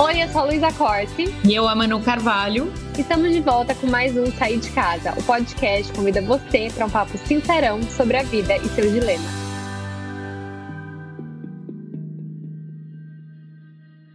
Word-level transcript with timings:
Oi, 0.00 0.22
eu 0.22 0.28
sou 0.28 0.42
a 0.42 0.44
Luísa 0.44 0.72
Corte. 0.74 1.24
E 1.44 1.52
eu, 1.52 1.66
a 1.66 1.74
Manu 1.74 2.00
Carvalho. 2.00 2.72
Estamos 2.96 3.32
de 3.32 3.40
volta 3.40 3.74
com 3.74 3.88
mais 3.88 4.16
um 4.16 4.26
Sair 4.30 4.60
de 4.60 4.70
Casa. 4.70 5.12
O 5.18 5.22
podcast 5.24 5.92
convida 5.92 6.22
você 6.22 6.70
para 6.72 6.86
um 6.86 6.88
papo 6.88 7.18
sincerão 7.18 7.82
sobre 7.82 8.16
a 8.16 8.22
vida 8.22 8.56
e 8.58 8.68
seus 8.68 8.92
dilemas. 8.92 9.26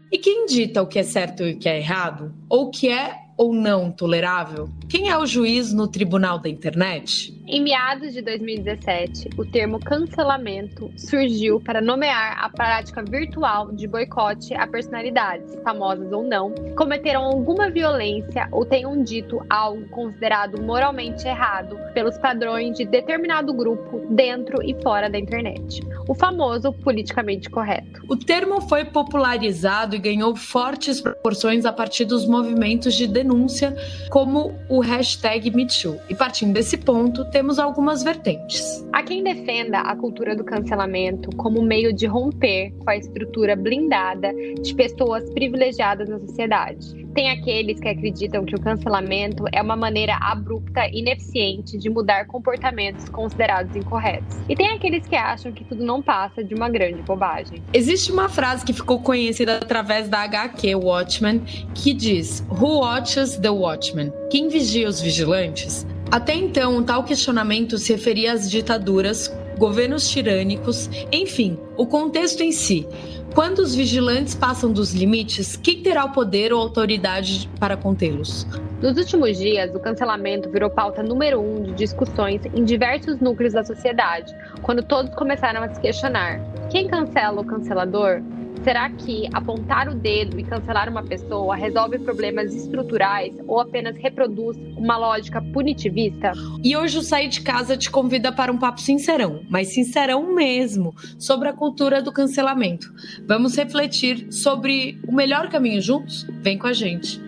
E 0.10 0.18
quem 0.20 0.46
dita 0.46 0.82
o 0.82 0.88
que 0.88 1.00
é 1.00 1.04
certo 1.04 1.44
e 1.44 1.52
o 1.52 1.60
que 1.60 1.68
é 1.68 1.80
errado? 1.80 2.34
Ou 2.48 2.68
o 2.68 2.72
que 2.72 2.88
é 2.88 3.23
ou 3.38 3.54
não 3.54 3.92
tolerável? 3.92 4.70
Quem 4.90 5.10
é 5.10 5.18
o 5.18 5.26
juiz 5.26 5.74
no 5.74 5.88
tribunal 5.88 6.40
da 6.40 6.50
internet? 6.50 7.34
Em 7.46 7.62
meados 7.62 8.14
de 8.14 8.22
2017, 8.22 9.32
o 9.38 9.46
termo 9.46 9.80
cancelamento 9.80 10.90
surgiu 10.98 11.60
para 11.60 11.82
nomear 11.82 12.38
a 12.42 12.50
prática 12.50 13.04
virtual 13.04 13.72
de 13.72 13.86
boicote 13.86 14.54
a 14.54 14.66
personalidades, 14.66 15.54
famosas 15.64 16.12
ou 16.12 16.24
não, 16.24 16.52
que 16.52 16.72
cometeram 16.72 17.24
alguma 17.24 17.70
violência 17.70 18.48
ou 18.52 18.66
tenham 18.66 19.04
dito 19.04 19.42
algo 19.50 19.88
considerado 19.90 20.62
moralmente 20.62 21.28
errado 21.28 21.78
pelos 21.94 22.18
padrões 22.18 22.78
de 22.78 22.86
determinado 22.86 23.54
grupo 23.54 24.06
dentro 24.10 24.64
e 24.64 24.74
fora 24.82 25.10
da 25.10 25.20
internet. 25.20 25.82
O 26.08 26.16
famoso 26.16 26.72
politicamente 26.72 27.50
correto. 27.50 28.02
O 28.08 28.16
termo 28.16 28.62
foi 28.62 28.86
popularizado 28.86 29.96
e 29.96 30.00
ganhou 30.00 30.36
fortes 30.36 31.02
proporções 31.02 31.66
a 31.66 31.74
partir 31.74 32.06
dos 32.06 32.26
movimentos 32.26 32.96
de 32.96 33.08
denúncia, 33.24 33.76
como 34.10 34.54
o 34.70 34.80
hashtag 34.80 35.50
MeToo. 35.50 35.98
E 36.10 36.16
partindo 36.16 36.54
desse 36.54 36.78
ponto, 36.78 37.26
temos 37.32 37.58
algumas 37.58 38.04
vertentes. 38.04 38.86
Há 38.92 39.02
quem 39.02 39.24
defenda 39.24 39.80
a 39.80 39.96
cultura 39.96 40.36
do 40.36 40.44
cancelamento 40.44 41.30
como 41.38 41.62
meio 41.62 41.94
de 41.94 42.06
romper 42.06 42.72
com 42.80 42.90
a 42.90 42.98
estrutura 42.98 43.56
blindada 43.56 44.32
de 44.62 44.76
pessoas 44.76 45.30
privilegiadas 45.32 46.10
na 46.10 46.20
sociedade. 46.20 47.04
Tem 47.14 47.30
aqueles 47.30 47.80
que 47.80 47.88
acreditam 47.88 48.44
que 48.44 48.56
o 48.56 48.60
cancelamento 48.60 49.46
é 49.52 49.62
uma 49.62 49.76
maneira 49.76 50.18
abrupta 50.20 50.88
e 50.88 51.00
ineficiente 51.00 51.78
de 51.78 51.90
mudar 51.90 52.26
comportamentos 52.26 53.08
considerados 53.10 53.76
incorretos. 53.76 54.38
E 54.50 54.56
tem 54.56 54.70
aqueles 54.70 55.06
que 55.06 55.16
acham 55.16 55.52
que 55.52 55.64
tudo 55.64 55.84
não 55.84 56.02
passa 56.02 56.44
de 56.44 56.56
uma 56.56 56.70
grande 56.70 57.04
bobagem. 57.04 57.62
Existe 57.72 58.12
uma 58.12 58.30
frase 58.30 58.66
que 58.66 58.74
ficou 58.74 59.00
conhecida 59.00 59.58
através 59.58 60.10
da 60.10 60.24
HQ 60.24 60.74
Watchmen 60.76 61.44
que 61.76 61.94
diz: 61.94 62.44
Who 62.50 62.84
watches 63.14 63.38
the 63.38 63.50
Watchmen? 63.50 64.12
Quem 64.30 64.48
vigia 64.48 64.88
os 64.88 65.00
vigilantes? 65.00 65.86
Até 66.12 66.34
então, 66.34 66.82
tal 66.84 67.04
questionamento 67.04 67.78
se 67.78 67.94
referia 67.94 68.34
às 68.34 68.50
ditaduras, 68.50 69.32
governos 69.58 70.10
tirânicos, 70.10 70.90
enfim, 71.12 71.58
o 71.78 71.86
contexto 71.86 72.42
em 72.42 72.52
si. 72.52 72.88
Quando 73.36 73.60
os 73.60 73.76
vigilantes 73.76 74.34
passam 74.34 74.72
dos 74.72 74.94
limites, 74.94 75.56
quem 75.56 75.82
terá 75.84 76.06
o 76.06 76.12
poder 76.12 76.52
ou 76.52 76.60
autoridade 76.60 77.50
para 77.60 77.78
contê-los? 77.78 78.48
Nos 78.82 78.98
últimos 78.98 79.38
dias, 79.38 79.74
o 79.76 79.80
cancelamento 79.80 80.50
virou 80.50 80.70
pauta 80.70 81.04
número 81.04 81.40
um 81.40 81.62
de 81.62 81.74
discussões 81.74 82.42
em 82.46 82.64
diversos 82.64 83.20
núcleos 83.20 83.54
da 83.54 83.64
sociedade, 83.64 84.36
quando 84.62 84.84
todos 84.84 85.14
começaram 85.16 85.62
a 85.62 85.74
se 85.74 85.80
questionar: 85.80 86.40
quem 86.70 86.88
cancela 86.88 87.42
o 87.42 87.46
cancelador? 87.46 88.22
Será 88.64 88.90
que 88.90 89.28
apontar 89.34 89.90
o 89.90 89.94
dedo 89.94 90.40
e 90.40 90.44
cancelar 90.44 90.88
uma 90.88 91.04
pessoa 91.04 91.54
resolve 91.54 92.00
problemas 92.00 92.56
estruturais 92.56 93.36
ou 93.46 93.60
apenas 93.60 93.98
reproduz 93.98 94.58
uma 94.78 94.98
lógica 94.98 95.42
punitivista? 95.42 96.32
E 96.64 96.76
hoje 96.78 96.98
o 96.98 97.02
Sair 97.02 97.28
de 97.28 97.42
Casa 97.42 97.76
te 97.76 97.92
convida 97.92 98.32
para 98.32 98.52
um 98.52 98.58
papo 98.58 98.80
sincerão, 98.80 99.42
mas 99.50 99.74
sincerão 99.74 100.34
mesmo, 100.34 100.96
sobre 101.20 101.50
a 101.50 101.54
cultura 101.54 102.02
do 102.02 102.14
cancelamento. 102.14 102.88
Vamos 103.28 103.56
refletir 103.58 104.32
sobre 104.32 104.98
o 105.06 105.14
melhor 105.14 105.50
caminho 105.50 105.82
juntos? 105.82 106.26
Vem 106.42 106.58
com 106.58 106.68
a 106.68 106.74
gente. 106.74 107.23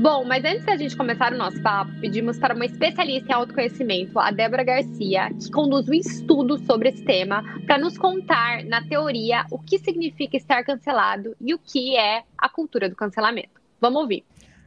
Bom, 0.00 0.24
mas 0.24 0.42
antes 0.46 0.64
da 0.64 0.78
gente 0.78 0.96
começar 0.96 1.30
o 1.30 1.36
nosso 1.36 1.60
papo, 1.60 1.92
pedimos 2.00 2.38
para 2.38 2.54
uma 2.54 2.64
especialista 2.64 3.30
em 3.30 3.34
autoconhecimento, 3.34 4.18
a 4.18 4.30
Débora 4.30 4.64
Garcia, 4.64 5.28
que 5.28 5.50
conduz 5.50 5.90
um 5.90 5.92
estudo 5.92 6.56
sobre 6.64 6.88
esse 6.88 7.04
tema, 7.04 7.44
para 7.66 7.76
nos 7.76 7.98
contar, 7.98 8.64
na 8.64 8.82
teoria, 8.82 9.44
o 9.50 9.58
que 9.58 9.78
significa 9.78 10.38
estar 10.38 10.64
cancelado 10.64 11.36
e 11.38 11.52
o 11.52 11.58
que 11.58 11.98
é 11.98 12.22
a 12.38 12.48
cultura 12.48 12.88
do 12.88 12.96
cancelamento. 12.96 13.60
Vamos 13.78 14.00
ouvir. 14.00 14.24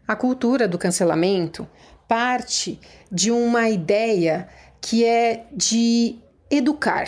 A 0.08 0.16
cultura 0.16 0.68
do 0.68 0.78
cancelamento 0.78 1.68
parte 2.08 2.80
de 3.12 3.32
uma 3.32 3.68
ideia 3.68 4.48
que 4.80 5.04
é 5.04 5.48
de 5.52 6.20
educar, 6.48 7.08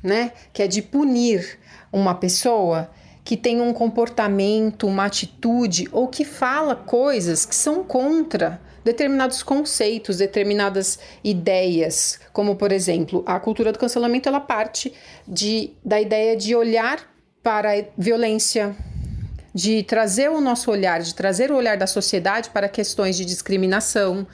né? 0.00 0.30
Que 0.52 0.62
é 0.62 0.68
de 0.68 0.80
punir 0.80 1.58
uma 1.92 2.14
pessoa 2.14 2.88
que 3.24 3.36
tem 3.36 3.60
um 3.60 3.72
comportamento, 3.72 4.86
uma 4.86 5.06
atitude 5.06 5.88
ou 5.90 6.08
que 6.08 6.24
fala 6.24 6.76
coisas 6.76 7.46
que 7.46 7.54
são 7.54 7.82
contra 7.82 8.60
determinados 8.84 9.42
conceitos, 9.42 10.18
determinadas 10.18 10.98
ideias, 11.24 12.20
como 12.34 12.54
por 12.54 12.70
exemplo, 12.70 13.24
a 13.26 13.40
cultura 13.40 13.72
do 13.72 13.78
cancelamento 13.78 14.28
ela 14.28 14.40
parte 14.40 14.92
de, 15.26 15.72
da 15.82 15.98
ideia 15.98 16.36
de 16.36 16.54
olhar 16.54 17.00
para 17.42 17.78
a 17.78 17.84
violência, 17.96 18.76
de 19.54 19.82
trazer 19.84 20.30
o 20.30 20.40
nosso 20.40 20.70
olhar, 20.70 21.00
de 21.00 21.14
trazer 21.14 21.50
o 21.50 21.56
olhar 21.56 21.78
da 21.78 21.86
sociedade 21.86 22.50
para 22.50 22.68
questões 22.68 23.16
de 23.16 23.24
discriminação, 23.24 24.26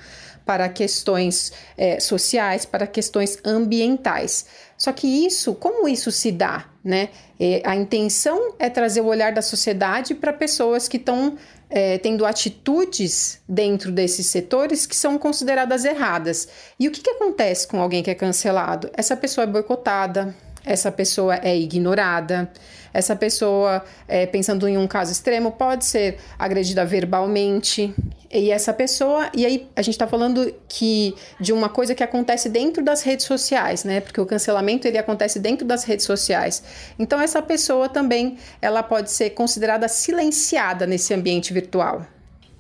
para 0.51 0.69
questões 0.69 1.53
é, 1.79 2.01
sociais, 2.01 2.65
para 2.65 2.85
questões 2.85 3.39
ambientais. 3.45 4.47
Só 4.77 4.91
que 4.91 5.07
isso, 5.07 5.55
como 5.55 5.87
isso 5.87 6.11
se 6.11 6.33
dá? 6.33 6.67
Né? 6.83 7.11
É, 7.39 7.63
a 7.65 7.77
intenção 7.77 8.55
é 8.59 8.69
trazer 8.69 9.01
o 9.01 9.07
olhar 9.07 9.33
da 9.33 9.43
sociedade 9.43 10.13
para 10.13 10.33
pessoas 10.33 10.89
que 10.89 10.97
estão 10.97 11.39
é, 11.69 11.99
tendo 11.99 12.27
atitudes 12.27 13.41
dentro 13.49 13.93
desses 13.93 14.27
setores 14.27 14.87
que 14.87 14.97
são 14.97 15.17
consideradas 15.19 15.85
erradas. 15.85 16.49
E 16.81 16.89
o 16.89 16.91
que, 16.91 17.01
que 17.01 17.11
acontece 17.11 17.69
com 17.69 17.81
alguém 17.81 18.03
que 18.03 18.11
é 18.11 18.15
cancelado? 18.17 18.91
Essa 18.95 19.17
pessoa 19.17 19.45
é 19.45 19.47
boicotada, 19.47 20.35
essa 20.65 20.93
pessoa 20.93 21.37
é 21.37 21.57
ignorada, 21.57 22.51
essa 22.93 23.15
pessoa, 23.15 23.85
é, 24.09 24.27
pensando 24.27 24.67
em 24.69 24.77
um 24.77 24.87
caso 24.87 25.13
extremo, 25.13 25.53
pode 25.53 25.85
ser 25.85 26.19
agredida 26.39 26.85
verbalmente. 26.85 27.95
E 28.33 28.51
essa 28.51 28.73
pessoa, 28.73 29.31
e 29.35 29.45
aí 29.45 29.69
a 29.75 29.83
gente 29.83 29.95
está 29.95 30.07
falando 30.07 30.53
que 30.69 31.15
de 31.41 31.53
uma 31.53 31.69
coisa 31.69 31.95
que 31.95 32.03
acontece 32.03 32.49
dentro 32.49 32.85
das 32.85 33.03
redes 33.03 33.27
sociais, 33.27 33.85
né? 33.85 34.01
Porque 34.01 34.21
o 34.21 34.27
cancelamento 34.27 34.87
ele 34.87 34.99
acontece 34.99 35.39
dentro 35.39 35.67
das 35.67 35.85
redes 35.85 36.07
sociais. 36.07 36.63
Então 36.99 37.21
essa 37.21 37.43
pessoa 37.43 37.89
também 37.89 38.39
ela 38.61 38.83
pode 38.83 39.11
ser 39.11 39.31
considerada 39.31 39.89
silenciada 39.89 40.87
nesse 40.87 41.13
ambiente 41.13 41.53
virtual. 41.53 42.07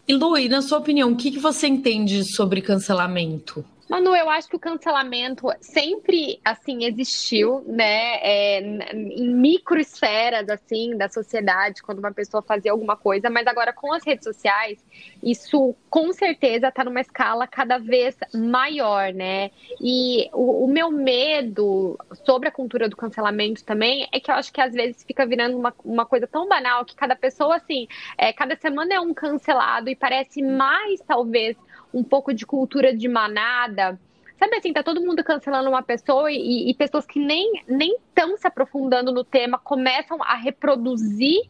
E 0.08 0.14
Lu, 0.14 0.36
na 0.48 0.60
sua 0.60 0.78
opinião, 0.78 1.12
o 1.12 1.16
que, 1.16 1.30
que 1.30 1.38
você 1.38 1.68
entende 1.68 2.24
sobre 2.24 2.60
cancelamento? 2.60 3.64
Manu, 3.90 4.14
eu 4.14 4.30
acho 4.30 4.48
que 4.48 4.54
o 4.54 4.60
cancelamento 4.60 5.48
sempre, 5.60 6.40
assim, 6.44 6.84
existiu, 6.84 7.64
né, 7.66 8.18
é, 8.22 8.60
em 8.60 9.34
microesferas, 9.34 10.48
assim, 10.48 10.96
da 10.96 11.08
sociedade, 11.08 11.82
quando 11.82 11.98
uma 11.98 12.12
pessoa 12.12 12.40
fazia 12.40 12.70
alguma 12.70 12.96
coisa, 12.96 13.28
mas 13.28 13.48
agora 13.48 13.72
com 13.72 13.92
as 13.92 14.04
redes 14.04 14.22
sociais, 14.22 14.78
isso 15.20 15.74
com 15.90 16.12
certeza 16.12 16.68
está 16.68 16.84
numa 16.84 17.00
escala 17.00 17.48
cada 17.48 17.78
vez 17.78 18.16
maior, 18.32 19.12
né, 19.12 19.50
e 19.80 20.30
o, 20.32 20.66
o, 20.66 20.68
meu 20.68 20.92
medo 20.92 21.98
sobre 22.24 22.48
a 22.48 22.52
cultura 22.52 22.88
do 22.88 22.96
cancelamento 22.96 23.64
também 23.64 24.08
é 24.12 24.20
que 24.20 24.30
eu 24.30 24.36
acho 24.36 24.52
que 24.52 24.60
às 24.60 24.72
vezes 24.72 25.02
fica 25.02 25.26
virando 25.26 25.58
uma, 25.58 25.74
uma 25.84 26.06
coisa 26.06 26.28
tão 26.28 26.46
banal 26.46 26.84
que 26.84 26.94
cada 26.94 27.16
pessoa, 27.16 27.56
assim, 27.56 27.88
é, 28.16 28.32
cada 28.32 28.54
semana 28.54 28.94
é 28.94 29.00
um 29.00 29.12
cancelado 29.12 29.90
e 29.90 29.96
parece 29.96 30.40
mais, 30.44 31.00
talvez, 31.00 31.56
um 31.92 32.02
pouco 32.02 32.32
de 32.32 32.46
cultura 32.46 32.96
de 32.96 33.08
manada. 33.08 33.98
Sabe 34.38 34.56
assim, 34.56 34.72
tá 34.72 34.82
todo 34.82 35.02
mundo 35.02 35.22
cancelando 35.22 35.68
uma 35.68 35.82
pessoa 35.82 36.32
e, 36.32 36.70
e 36.70 36.74
pessoas 36.74 37.04
que 37.04 37.20
nem 37.20 37.52
estão 37.68 38.36
se 38.36 38.46
aprofundando 38.46 39.12
no 39.12 39.22
tema 39.22 39.58
começam 39.58 40.22
a 40.22 40.34
reproduzir 40.34 41.42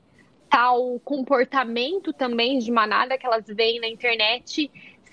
tal 0.49 0.99
comportamento 1.05 2.13
também 2.13 2.59
de 2.59 2.73
manada 2.73 3.17
que 3.17 3.25
elas 3.25 3.47
veem 3.47 3.81
na 3.81 3.87
internet 3.87 4.69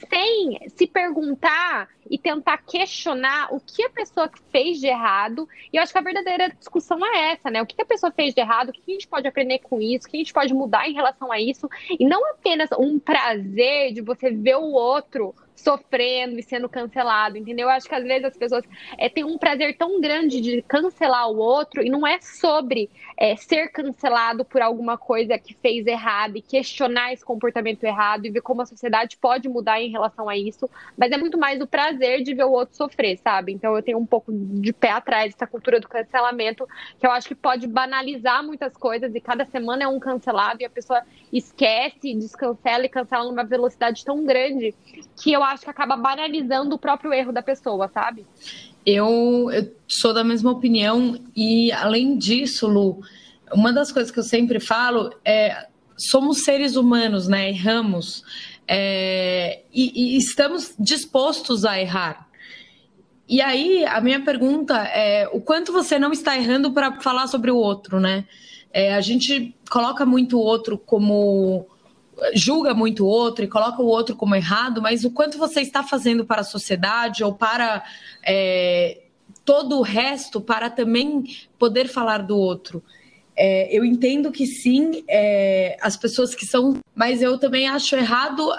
sem 0.09 0.59
se 0.69 0.88
perguntar 0.88 1.89
e 2.09 2.17
tentar 2.17 2.57
questionar 2.59 3.53
o 3.53 3.59
que 3.59 3.83
a 3.83 3.89
pessoa 3.89 4.29
fez 4.51 4.79
de 4.79 4.88
errado. 4.88 5.47
E 5.71 5.77
eu 5.77 5.83
acho 5.83 5.91
que 5.91 5.97
a 5.97 6.01
verdadeira 6.01 6.49
discussão 6.49 7.03
é 7.05 7.33
essa, 7.33 7.49
né? 7.49 7.61
O 7.61 7.65
que 7.65 7.81
a 7.81 7.85
pessoa 7.85 8.11
fez 8.11 8.33
de 8.33 8.41
errado, 8.41 8.69
o 8.69 8.71
que 8.71 8.81
a 8.88 8.91
gente 8.91 9.07
pode 9.07 9.27
aprender 9.27 9.59
com 9.59 9.81
isso, 9.81 10.07
o 10.07 10.11
que 10.11 10.17
a 10.17 10.19
gente 10.19 10.33
pode 10.33 10.53
mudar 10.53 10.88
em 10.88 10.94
relação 10.94 11.31
a 11.31 11.39
isso. 11.39 11.67
E 11.99 12.05
não 12.05 12.31
apenas 12.31 12.69
um 12.77 12.99
prazer 12.99 13.94
de 13.94 14.01
você 14.01 14.31
ver 14.31 14.55
o 14.55 14.71
outro 14.71 15.33
sofrendo 15.57 16.39
e 16.39 16.44
sendo 16.44 16.69
cancelado, 16.69 17.38
entendeu? 17.38 17.68
Eu 17.68 17.71
acho 17.71 17.89
que 17.89 17.95
às 17.95 18.04
vezes 18.04 18.25
as 18.25 18.38
pessoas 18.38 18.63
é, 18.98 19.09
têm 19.09 19.24
um 19.24 19.38
prazer 19.38 19.75
tão 19.75 20.00
grande 20.00 20.39
de 20.39 20.62
cancelar 20.62 21.30
o 21.30 21.38
outro 21.38 21.83
e 21.83 21.89
não 21.89 22.06
é 22.06 22.21
sobre 22.21 22.89
é, 23.18 23.36
ser 23.36 23.69
cancelado 23.69 24.45
por 24.45 24.62
alguma 24.62 24.98
coisa 24.98 25.38
que 25.38 25.56
fez 25.56 25.88
errado 25.88 26.38
e 26.38 26.42
questionar 26.42 27.12
esse 27.12 27.25
comportamento 27.25 27.83
errado 27.83 28.25
e 28.25 28.30
ver 28.30 28.42
como 28.42 28.62
a 28.62 28.65
sociedade 28.65 29.18
pode 29.18 29.50
mudar 29.50 29.81
em 29.81 29.89
relação 29.89 30.30
a 30.30 30.38
isso, 30.38 30.69
mas 30.95 31.12
é 31.12 31.18
muito 31.18 31.38
mais 31.38 31.59
o 31.59 31.65
prazer 31.65 32.21
de 32.21 32.36
ver 32.36 32.45
o 32.45 32.51
outro 32.51 32.75
sofrer, 32.75 33.18
sabe? 33.18 33.51
Então 33.51 33.75
eu 33.75 33.81
tenho 33.81 33.98
um 33.98 34.06
pouco 34.06 34.31
de 34.31 34.71
pé 34.71 34.92
atrás 34.92 35.33
dessa 35.33 35.48
cultura 35.48 35.80
do 35.80 35.88
cancelamento, 35.88 36.68
que 37.00 37.07
eu 37.07 37.12
acho 37.12 37.27
que 37.27 37.36
pode 37.36 37.65
banalizar 37.68 38.44
muitas 38.44 38.77
coisas 38.77 39.13
e 39.15 39.19
cada 39.19 39.45
semana 39.45 39.83
é 39.86 39.88
um 39.88 40.00
cancelado 40.00 40.62
e 40.62 40.65
a 40.65 40.69
pessoa 40.69 41.01
esquece, 41.33 42.13
descancela 42.13 42.86
e 42.86 42.89
cancela 42.89 43.25
numa 43.25 43.44
velocidade 43.44 44.06
tão 44.06 44.24
grande 44.24 44.75
que 45.15 45.33
eu 45.33 45.44
acho 45.47 45.63
que 45.63 45.69
acaba 45.69 45.95
banalizando 45.95 46.75
o 46.75 46.79
próprio 46.79 47.13
erro 47.13 47.31
da 47.31 47.41
pessoa, 47.41 47.88
sabe? 47.88 48.25
Eu, 48.85 49.49
eu 49.51 49.75
sou 49.88 50.13
da 50.13 50.23
mesma 50.23 50.51
opinião 50.51 51.19
e 51.35 51.71
além 51.71 52.17
disso, 52.17 52.67
Lu, 52.67 53.01
uma 53.53 53.73
das 53.73 53.91
coisas 53.91 54.11
que 54.11 54.19
eu 54.19 54.23
sempre 54.23 54.59
falo 54.59 55.13
é 55.25 55.67
somos 55.97 56.44
seres 56.44 56.75
humanos, 56.75 57.27
né? 57.27 57.49
Erramos 57.49 58.23
é, 58.67 59.61
e, 59.73 60.15
e 60.15 60.17
estamos 60.17 60.75
dispostos 60.77 61.65
a 61.65 61.79
errar. 61.79 62.27
E 63.27 63.41
aí, 63.41 63.85
a 63.85 63.99
minha 64.01 64.23
pergunta 64.23 64.77
é: 64.83 65.27
o 65.31 65.41
quanto 65.41 65.71
você 65.71 65.97
não 65.97 66.11
está 66.11 66.38
errando 66.38 66.71
para 66.71 66.99
falar 67.01 67.27
sobre 67.27 67.51
o 67.51 67.57
outro, 67.57 67.99
né? 67.99 68.25
É, 68.71 68.94
a 68.94 69.01
gente 69.01 69.55
coloca 69.69 70.05
muito 70.05 70.38
o 70.38 70.41
outro 70.41 70.77
como. 70.77 71.67
Julga 72.34 72.74
muito 72.74 73.04
o 73.04 73.08
outro 73.08 73.46
e 73.46 73.48
coloca 73.48 73.81
o 73.81 73.86
outro 73.86 74.16
como 74.16 74.36
errado, 74.36 74.81
mas 74.81 75.04
o 75.04 75.12
quanto 75.12 75.38
você 75.38 75.62
está 75.62 75.84
fazendo 75.84 76.25
para 76.25 76.42
a 76.42 76.46
sociedade 76.46 77.24
ou 77.24 77.34
para 77.34 77.84
é, 78.25 79.02
todo 79.46 79.78
o 79.78 79.81
resto 79.81 80.42
para 80.42 80.69
também 80.69 81.24
poder 81.58 81.88
falar 81.88 82.19
do 82.19 82.38
outro. 82.38 82.84
É, 83.36 83.75
eu 83.75 83.86
entendo 83.86 84.31
que 84.31 84.48
sim, 84.48 85.04
é, 85.08 85.78
as 85.80 85.96
pessoas 85.96 86.34
que 86.34 86.46
são, 86.46 86.80
mas 86.96 87.22
eu 87.22 87.38
também 87.38 87.68
acho 87.68 87.96
errado 87.96 88.52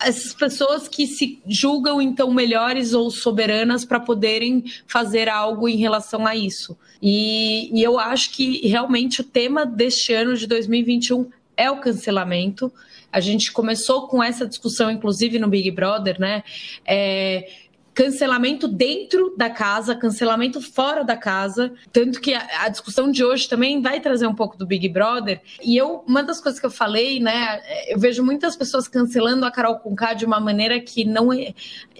essas 0.00 0.34
pessoas 0.34 0.88
que 0.88 1.06
se 1.06 1.40
julgam 1.46 2.02
então 2.02 2.32
melhores 2.32 2.94
ou 2.94 3.10
soberanas 3.10 3.84
para 3.84 4.00
poderem 4.00 4.64
fazer 4.86 5.28
algo 5.28 5.68
em 5.68 5.76
relação 5.76 6.26
a 6.26 6.36
isso. 6.36 6.76
E, 7.00 7.70
e, 7.72 7.82
eu 7.82 7.98
acho 7.98 8.30
que 8.32 8.66
realmente 8.66 9.20
o 9.20 9.24
tema 9.24 9.64
deste 9.64 10.12
ano 10.12 10.36
de 10.36 10.46
2021 10.46 11.30
é 11.56 11.70
o 11.70 11.80
cancelamento. 11.80 12.72
A 13.14 13.20
gente 13.20 13.52
começou 13.52 14.08
com 14.08 14.20
essa 14.20 14.44
discussão, 14.44 14.90
inclusive 14.90 15.38
no 15.38 15.46
Big 15.46 15.70
Brother, 15.70 16.18
né? 16.18 16.42
É, 16.84 17.48
cancelamento 17.94 18.66
dentro 18.66 19.32
da 19.36 19.48
casa, 19.48 19.94
cancelamento 19.94 20.60
fora 20.60 21.04
da 21.04 21.16
casa. 21.16 21.72
Tanto 21.92 22.20
que 22.20 22.34
a, 22.34 22.64
a, 22.64 22.68
discussão 22.68 23.08
de 23.10 23.24
hoje 23.24 23.48
também 23.48 23.80
vai 23.80 24.00
trazer 24.00 24.26
um 24.26 24.34
pouco 24.34 24.58
do 24.58 24.66
Big 24.66 24.88
Brother. 24.88 25.40
E 25.62 25.76
eu, 25.76 26.02
uma 26.06 26.22
das 26.22 26.40
coisas 26.40 26.60
que 26.60 26.66
eu 26.66 26.70
falei, 26.70 27.20
né, 27.20 27.62
eu 27.86 27.98
vejo 27.98 28.24
muitas 28.24 28.56
pessoas 28.56 28.88
cancelando 28.88 29.46
a 29.46 29.50
Carol 29.50 29.78
Conká 29.78 30.12
de 30.12 30.26
uma 30.26 30.40
maneira 30.40 30.80
que 30.80 31.04
não, 31.04 31.32
é, 31.32 31.54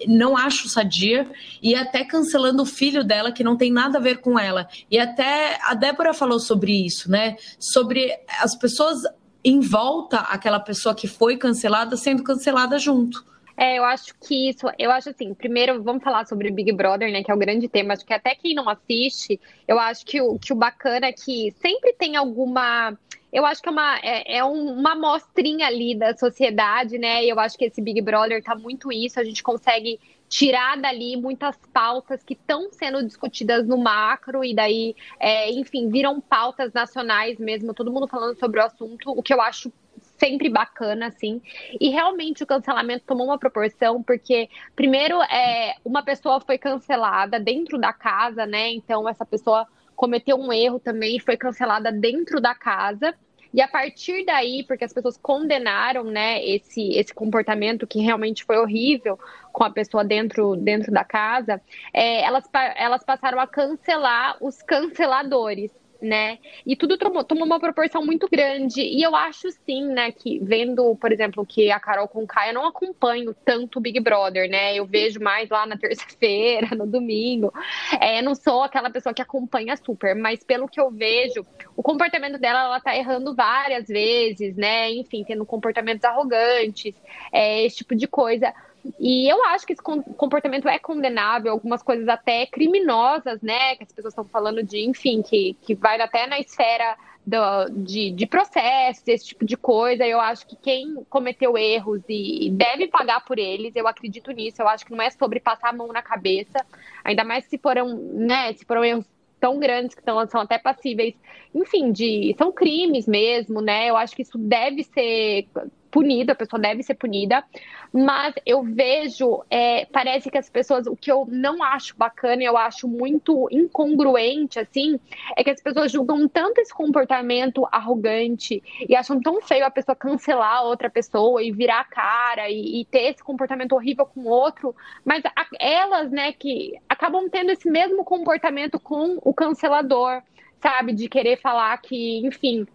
não 0.09 0.37
acho 0.37 0.69
sadia, 0.69 1.31
e 1.63 1.77
até 1.77 2.05
cancelando 2.05 2.63
o 2.63 2.67
filho 2.67 3.05
dela, 3.05 3.31
que 3.31 3.45
não 3.45 3.57
tem 3.57 3.71
nada 3.71 3.99
a 3.99 4.03
ver 4.03 4.19
com 4.19 4.37
ela. 4.37 4.69
E 4.91 4.99
até 4.99 5.61
a 5.63 5.75
Débora 5.75 6.13
falou 6.13 6.41
sobre 6.41 6.73
isso, 6.85 7.09
né? 7.09 7.37
Sobre 7.57 8.13
as 8.41 8.57
pessoas 8.57 9.03
em 9.44 9.61
volta 9.61 10.19
aquela 10.20 10.58
pessoa 10.58 10.94
que 10.94 11.06
foi 11.06 11.37
cancelada 11.37 11.96
sendo 11.96 12.23
cancelada 12.23 12.79
junto. 12.79 13.25
É, 13.56 13.79
eu 13.79 13.85
acho 13.85 14.14
que 14.20 14.50
isso, 14.50 14.67
eu 14.79 14.91
acho 14.91 15.11
assim, 15.11 15.32
primeiro 15.32 15.81
vamos 15.82 16.02
falar 16.02 16.26
sobre 16.26 16.50
Big 16.50 16.73
Brother, 16.73 17.12
né, 17.12 17.23
que 17.23 17.31
é 17.31 17.35
o 17.35 17.38
grande 17.38 17.69
tema, 17.69 17.94
acho 17.94 18.05
que 18.05 18.12
até 18.12 18.35
quem 18.35 18.52
não 18.52 18.69
assiste, 18.69 19.41
eu 19.69 19.79
acho 19.79 20.05
que 20.05 20.20
o, 20.20 20.38
que 20.38 20.52
o 20.52 20.56
bacana 20.56 21.06
é 21.06 21.12
que 21.12 21.55
sempre 21.62 21.93
tem 21.93 22.17
alguma, 22.17 22.99
eu 23.32 23.46
acho 23.46 23.62
que 23.62 23.69
é 23.69 23.73
uma, 23.73 23.99
é, 23.99 24.38
é 24.38 24.44
uma 24.44 24.93
amostrinha 24.93 25.69
ali 25.69 25.94
da 25.94 26.17
sociedade, 26.17 26.99
né, 26.99 27.25
eu 27.25 27.38
acho 27.38 27.56
que 27.56 27.67
esse 27.67 27.81
Big 27.81 28.00
Brother 28.00 28.43
tá 28.43 28.56
muito 28.56 28.91
isso, 28.91 29.20
a 29.20 29.25
gente 29.25 29.41
consegue 29.41 30.00
tirar 30.29 30.76
dali 30.81 31.17
muitas 31.17 31.56
pautas 31.73 32.23
que 32.23 32.35
estão 32.35 32.71
sendo 32.73 33.05
discutidas 33.05 33.67
no 33.67 33.76
macro 33.76 34.44
e 34.44 34.55
daí, 34.55 34.97
é, 35.21 35.50
enfim, 35.50 35.88
viram 35.88 36.21
pautas 36.21 36.73
nacionais 36.73 37.38
mesmo, 37.38 37.75
todo 37.75 37.93
mundo 37.93 38.09
falando 38.09 38.38
sobre 38.38 38.61
o 38.61 38.65
assunto, 38.65 39.11
o 39.11 39.23
que 39.23 39.32
eu 39.32 39.41
acho 39.41 39.73
sempre 40.19 40.49
bacana, 40.49 41.06
assim. 41.06 41.41
E 41.81 41.88
realmente 41.91 42.43
o 42.43 42.47
cancelamento 42.47 43.05
tomou 43.06 43.26
uma 43.26 43.38
proporção, 43.38 44.03
porque, 44.03 44.49
primeiro, 44.75 45.21
é, 45.23 45.75
uma 45.85 46.03
pessoa 46.03 46.41
foi 46.41 46.59
cancelada 46.59 47.38
dentro 47.38 47.79
da 47.79 47.93
casa, 47.93 48.47
né? 48.47 48.70
Então, 48.73 49.09
essa 49.09 49.25
pessoa 49.25 49.67
cometeu 49.94 50.37
um 50.37 50.53
erro 50.53 50.81
também 50.81 51.19
foi 51.20 51.37
cancelada 51.37 51.93
dentro 51.93 52.41
da 52.41 52.55
casa. 52.55 53.15
E 53.55 53.62
a 53.62 53.69
partir 53.69 54.25
daí, 54.25 54.65
porque 54.65 54.85
as 54.85 54.93
pessoas 54.93 55.17
condenaram, 55.17 56.03
né, 56.03 56.45
esse, 56.45 56.91
esse 56.95 57.15
comportamento 57.15 57.87
que 57.87 58.01
realmente 58.01 58.43
foi 58.43 58.59
horrível 58.59 59.17
com 59.53 59.62
a 59.62 59.71
pessoa 59.71 60.05
dentro, 60.05 60.56
dentro 60.56 60.91
da 60.91 61.05
casa, 61.05 61.62
é, 61.93 62.23
elas, 62.23 62.45
elas 62.75 63.05
passaram 63.05 63.39
a 63.39 63.47
cancelar 63.47 64.37
os 64.41 64.61
canceladores 64.61 65.71
né? 66.05 66.39
E 66.67 66.77
tudo 66.77 66.99
tomou, 66.99 67.25
tomou 67.25 67.45
uma 67.45 67.59
proporção 67.59 68.05
muito 68.05 68.29
grande. 68.31 68.81
E 68.81 69.03
eu 69.03 69.17
acho 69.17 69.51
sim, 69.51 69.87
né, 69.87 70.12
que 70.12 70.39
vendo, 70.39 70.95
por 70.97 71.11
exemplo, 71.12 71.45
que 71.45 71.71
a 71.71 71.81
Carol 71.81 72.06
com 72.06 72.27
Caia 72.27 72.53
não 72.53 72.67
acompanho 72.67 73.35
tanto 73.45 73.79
o 73.79 73.83
Big 73.83 73.99
Brother, 74.01 74.49
né? 74.49 74.75
Eu 74.75 74.87
vejo 74.87 75.21
mais 75.21 75.49
lá 75.49 75.67
na 75.67 75.77
terça-feira, 75.79 76.77
no 76.77 76.87
domingo. 76.87 77.53
É, 78.01 78.23
não 78.23 78.35
sou 78.35 78.62
aquela 78.62 78.91
pessoa 78.91 79.15
que 79.15 79.23
acompanha 79.23 79.77
super, 79.77 80.15
mas 80.15 80.45
pelo 80.45 80.69
que 80.69 80.81
eu 80.81 80.91
vejo, 80.91 81.45
o 81.77 81.83
comportamento 81.83 82.39
dela, 82.39 82.65
ela 82.65 82.81
tá 82.81 82.97
errando 82.97 83.35
várias 83.35 83.89
vezes, 83.89 84.56
né? 84.56 84.93
Enfim, 84.93 85.25
tendo 85.25 85.45
comportamentos 85.47 86.05
arrogantes, 86.05 86.95
é, 87.33 87.65
esse 87.65 87.77
tipo 87.77 87.95
de 87.95 88.06
coisa. 88.06 88.53
E 88.99 89.31
eu 89.31 89.43
acho 89.47 89.67
que 89.67 89.73
esse 89.73 89.83
comportamento 89.83 90.69
é 90.69 90.79
condenável, 90.79 91.53
algumas 91.53 91.83
coisas 91.83 92.07
até 92.09 92.47
criminosas, 92.47 93.41
né? 93.41 93.77
Que 93.77 93.85
as 93.85 93.93
pessoas 93.93 94.13
estão 94.13 94.25
falando 94.25 94.63
de, 94.63 94.85
enfim, 94.85 95.23
que, 95.23 95.57
que 95.63 95.75
vai 95.75 96.01
até 96.01 96.27
na 96.27 96.39
esfera 96.39 96.97
do, 97.27 97.71
de, 97.83 98.11
de 98.11 98.27
processos, 98.27 99.03
esse 99.07 99.27
tipo 99.29 99.45
de 99.45 99.57
coisa. 99.57 100.07
Eu 100.07 100.21
acho 100.21 100.47
que 100.47 100.57
quem 100.57 101.05
cometeu 101.09 101.57
erros 101.57 102.03
e 102.09 102.51
deve 102.51 102.89
pagar 102.89 103.25
por 103.25 103.39
eles, 103.39 103.75
eu 103.75 103.89
acredito 103.89 104.31
nisso. 104.33 104.61
Eu 104.61 104.69
acho 104.69 104.85
que 104.85 104.93
não 104.93 105.03
é 105.03 105.11
sobre 105.11 105.41
passar 105.41 105.71
a 105.71 105.73
mão 105.73 105.89
na 105.89 106.03
cabeça, 106.03 106.65
ainda 107.03 107.25
mais 107.25 107.45
se 107.47 107.59
foram, 107.59 107.97
né, 107.97 108.53
se 108.53 108.65
foram 108.65 108.85
erros 108.85 109.07
tão 109.41 109.59
grandes 109.59 109.95
que 109.95 110.03
são, 110.03 110.27
são 110.27 110.41
até 110.41 110.59
passíveis, 110.59 111.15
enfim, 111.55 111.93
de 111.93 112.35
são 112.39 112.51
crimes 112.51 113.07
mesmo, 113.07 113.61
né? 113.61 113.91
Eu 113.91 113.97
acho 113.97 114.17
que 114.17 114.23
isso 114.23 114.39
deve 114.39 114.83
ser 114.85 115.47
punido, 115.94 116.32
a 116.32 116.35
pessoa 116.35 116.61
deve 116.61 116.82
ser 116.82 116.94
punida, 116.94 117.44
mas 117.93 118.35
eu 118.44 118.64
vejo, 118.64 119.44
é, 119.49 119.87
parece 119.87 120.29
que 120.29 120.37
as 120.37 120.50
pessoas, 120.50 120.88
o 120.88 120.96
que 120.96 121.12
eu 121.12 121.25
não 121.31 121.62
acho 121.62 121.96
bacana, 121.96 122.43
eu 122.43 122.56
acho 122.56 122.88
muito 122.88 123.46
incongruente, 123.49 124.58
assim, 124.58 124.99
é 125.37 125.44
que 125.44 125.50
as 125.50 125.62
pessoas 125.62 125.93
julgam 125.93 126.26
tanto 126.26 126.61
esse 126.61 126.75
comportamento 126.75 127.64
arrogante 127.70 128.61
e 128.88 128.96
acham 128.96 129.20
tão 129.20 129.41
feio 129.41 129.64
a 129.64 129.70
pessoa 129.70 129.94
cancelar 129.94 130.65
outra 130.65 130.91
pessoa 130.91 131.41
e 131.41 131.53
virar 131.53 131.82
a 131.82 131.84
cara 131.84 132.51
e, 132.51 132.81
e 132.81 132.84
ter 132.86 133.13
esse 133.13 133.22
comportamento 133.22 133.74
horrível 133.77 134.05
com 134.05 134.22
o 134.22 134.29
outro, 134.29 134.74
mas 135.05 135.24
a, 135.24 135.46
elas, 135.60 136.10
né, 136.10 136.32
que 136.32 136.74
acabam 136.89 137.31
tendo 137.31 137.53
esse 137.53 137.70
mesmo 137.70 138.05
comportamento 138.05 138.81
com 138.81 139.17
o 139.22 139.32
cancelador, 139.32 140.20
sabe, 140.60 140.93
de 140.93 141.08
querer 141.08 141.41
falar 141.41 141.77
que, 141.79 142.27
enfim, 142.27 142.67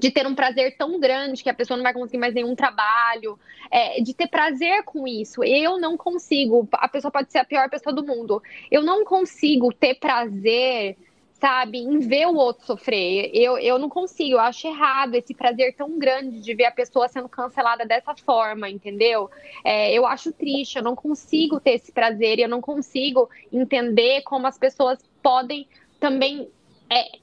de 0.00 0.10
ter 0.10 0.26
um 0.26 0.34
prazer 0.34 0.76
tão 0.78 0.98
grande 0.98 1.42
que 1.42 1.50
a 1.50 1.54
pessoa 1.54 1.76
não 1.76 1.84
vai 1.84 1.92
conseguir 1.92 2.16
mais 2.16 2.32
nenhum 2.32 2.56
trabalho, 2.56 3.38
é, 3.70 4.00
de 4.00 4.14
ter 4.14 4.28
prazer 4.28 4.82
com 4.82 5.06
isso. 5.06 5.44
Eu 5.44 5.78
não 5.78 5.94
consigo, 5.94 6.66
a 6.72 6.88
pessoa 6.88 7.12
pode 7.12 7.30
ser 7.30 7.38
a 7.38 7.44
pior 7.44 7.68
pessoa 7.68 7.94
do 7.94 8.04
mundo, 8.04 8.42
eu 8.70 8.82
não 8.82 9.04
consigo 9.04 9.70
ter 9.74 9.96
prazer, 9.96 10.96
sabe, 11.34 11.78
em 11.78 11.98
ver 11.98 12.26
o 12.28 12.34
outro 12.34 12.64
sofrer. 12.64 13.30
Eu, 13.34 13.58
eu 13.58 13.78
não 13.78 13.90
consigo, 13.90 14.32
eu 14.32 14.40
acho 14.40 14.66
errado 14.66 15.14
esse 15.16 15.34
prazer 15.34 15.74
tão 15.74 15.98
grande 15.98 16.40
de 16.40 16.54
ver 16.54 16.64
a 16.64 16.72
pessoa 16.72 17.06
sendo 17.06 17.28
cancelada 17.28 17.84
dessa 17.84 18.14
forma, 18.14 18.70
entendeu? 18.70 19.30
É, 19.62 19.92
eu 19.92 20.06
acho 20.06 20.32
triste, 20.32 20.76
eu 20.76 20.82
não 20.82 20.96
consigo 20.96 21.60
ter 21.60 21.72
esse 21.72 21.92
prazer 21.92 22.38
eu 22.38 22.48
não 22.48 22.62
consigo 22.62 23.28
entender 23.52 24.22
como 24.22 24.46
as 24.46 24.56
pessoas 24.56 24.98
podem 25.22 25.68
também. 25.98 26.48
É, 26.88 27.18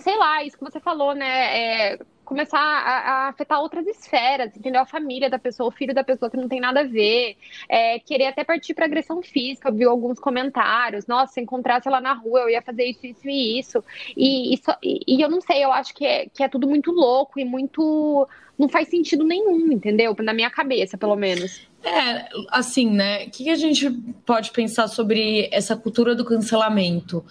sei 0.00 0.16
lá, 0.16 0.42
isso 0.44 0.58
que 0.58 0.64
você 0.64 0.80
falou, 0.80 1.14
né? 1.14 1.92
É, 1.92 1.98
começar 2.24 2.60
a, 2.60 3.24
a, 3.24 3.28
afetar 3.28 3.60
outras 3.60 3.86
esferas, 3.88 4.56
entendeu? 4.56 4.80
A 4.80 4.86
família 4.86 5.28
da 5.28 5.38
pessoa, 5.38 5.68
o 5.68 5.72
filho 5.72 5.92
da 5.92 6.04
pessoa 6.04 6.30
que 6.30 6.36
não 6.36 6.48
tem 6.48 6.60
nada 6.60 6.80
a 6.80 6.84
ver, 6.84 7.36
é, 7.68 7.98
querer 7.98 8.26
até 8.26 8.44
partir 8.44 8.72
para 8.72 8.84
agressão 8.84 9.20
física, 9.20 9.70
viu 9.70 9.90
alguns 9.90 10.20
comentários, 10.20 11.08
nossa, 11.08 11.32
se 11.32 11.40
encontrasse 11.40 11.88
ela 11.88 12.00
na 12.00 12.12
rua, 12.12 12.42
eu 12.42 12.50
ia 12.50 12.62
fazer 12.62 12.84
isso, 12.84 13.04
isso 13.04 13.28
e 13.28 13.58
isso, 13.58 13.84
e, 14.16 14.54
e, 14.82 15.16
e 15.16 15.20
eu 15.20 15.28
não 15.28 15.40
sei, 15.40 15.64
eu 15.64 15.72
acho 15.72 15.92
que 15.92 16.06
é, 16.06 16.28
que 16.28 16.44
é 16.44 16.48
tudo 16.48 16.68
muito 16.68 16.92
louco 16.92 17.40
e 17.40 17.44
muito, 17.44 18.28
não 18.56 18.68
faz 18.68 18.88
sentido 18.88 19.24
nenhum, 19.24 19.72
entendeu? 19.72 20.14
Na 20.20 20.32
minha 20.32 20.50
cabeça, 20.50 20.96
pelo 20.96 21.16
menos. 21.16 21.69
É, 21.82 22.28
assim, 22.50 22.90
né? 22.90 23.24
O 23.24 23.30
que 23.30 23.48
a 23.48 23.56
gente 23.56 23.90
pode 24.26 24.50
pensar 24.50 24.86
sobre 24.86 25.48
essa 25.50 25.74
cultura 25.74 26.14
do 26.14 26.26
cancelamento? 26.26 27.24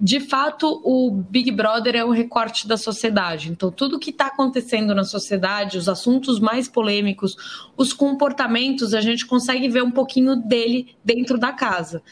De 0.00 0.20
fato, 0.20 0.80
o 0.84 1.10
Big 1.10 1.50
Brother 1.50 1.94
é 1.94 2.04
um 2.04 2.10
recorte 2.10 2.66
da 2.66 2.78
sociedade. 2.78 3.50
Então, 3.50 3.70
tudo 3.70 3.98
que 3.98 4.08
está 4.08 4.28
acontecendo 4.28 4.94
na 4.94 5.04
sociedade, 5.04 5.76
os 5.76 5.86
assuntos 5.86 6.40
mais 6.40 6.66
polêmicos, 6.66 7.36
os 7.76 7.92
comportamentos, 7.92 8.94
a 8.94 9.02
gente 9.02 9.26
consegue 9.26 9.68
ver 9.68 9.82
um 9.82 9.90
pouquinho 9.90 10.34
dele 10.34 10.96
dentro 11.04 11.36
da 11.36 11.52
casa. 11.52 12.02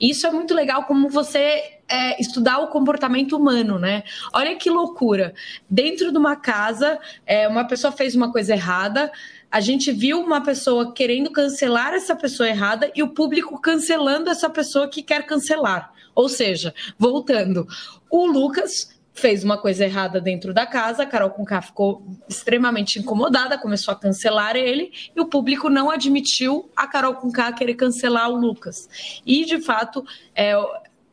Isso 0.00 0.26
é 0.26 0.30
muito 0.30 0.54
legal, 0.54 0.84
como 0.84 1.08
você 1.08 1.76
é, 1.88 2.20
estudar 2.20 2.58
o 2.58 2.68
comportamento 2.68 3.36
humano, 3.36 3.78
né? 3.78 4.02
Olha 4.32 4.56
que 4.56 4.68
loucura. 4.68 5.34
Dentro 5.70 6.10
de 6.10 6.18
uma 6.18 6.36
casa, 6.36 6.98
é, 7.24 7.46
uma 7.46 7.64
pessoa 7.64 7.92
fez 7.92 8.14
uma 8.14 8.32
coisa 8.32 8.54
errada 8.54 9.12
a 9.50 9.60
gente 9.60 9.92
viu 9.92 10.20
uma 10.20 10.42
pessoa 10.42 10.92
querendo 10.92 11.30
cancelar 11.30 11.94
essa 11.94 12.14
pessoa 12.14 12.48
errada 12.48 12.90
e 12.94 13.02
o 13.02 13.08
público 13.08 13.60
cancelando 13.60 14.30
essa 14.30 14.50
pessoa 14.50 14.88
que 14.88 15.02
quer 15.02 15.26
cancelar. 15.26 15.92
Ou 16.14 16.28
seja, 16.28 16.74
voltando, 16.98 17.66
o 18.10 18.26
Lucas 18.26 18.96
fez 19.16 19.42
uma 19.42 19.56
coisa 19.56 19.84
errada 19.84 20.20
dentro 20.20 20.52
da 20.52 20.66
casa, 20.66 21.02
a 21.02 21.06
Carol 21.06 21.30
Conká 21.30 21.62
ficou 21.62 22.06
extremamente 22.28 22.98
incomodada, 22.98 23.56
começou 23.56 23.92
a 23.92 23.96
cancelar 23.96 24.56
ele, 24.56 24.92
e 25.14 25.20
o 25.20 25.26
público 25.26 25.70
não 25.70 25.90
admitiu 25.90 26.70
a 26.76 26.86
Carol 26.86 27.14
Conká 27.14 27.50
querer 27.52 27.74
cancelar 27.74 28.28
o 28.30 28.36
Lucas. 28.36 29.20
E, 29.24 29.46
de 29.46 29.60
fato, 29.62 30.04
é, 30.34 30.52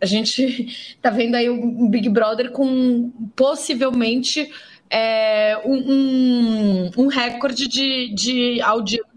a 0.01 0.05
gente 0.05 0.95
tá 1.01 1.09
vendo 1.09 1.35
aí 1.35 1.49
um 1.49 1.89
Big 1.89 2.09
Brother 2.09 2.51
com 2.51 3.09
possivelmente 3.35 4.51
é, 4.95 5.59
um, 5.65 6.91
um, 6.95 7.07
recorde 7.07 7.67
de, 7.67 8.13
de 8.13 8.61
audiência 8.61 9.09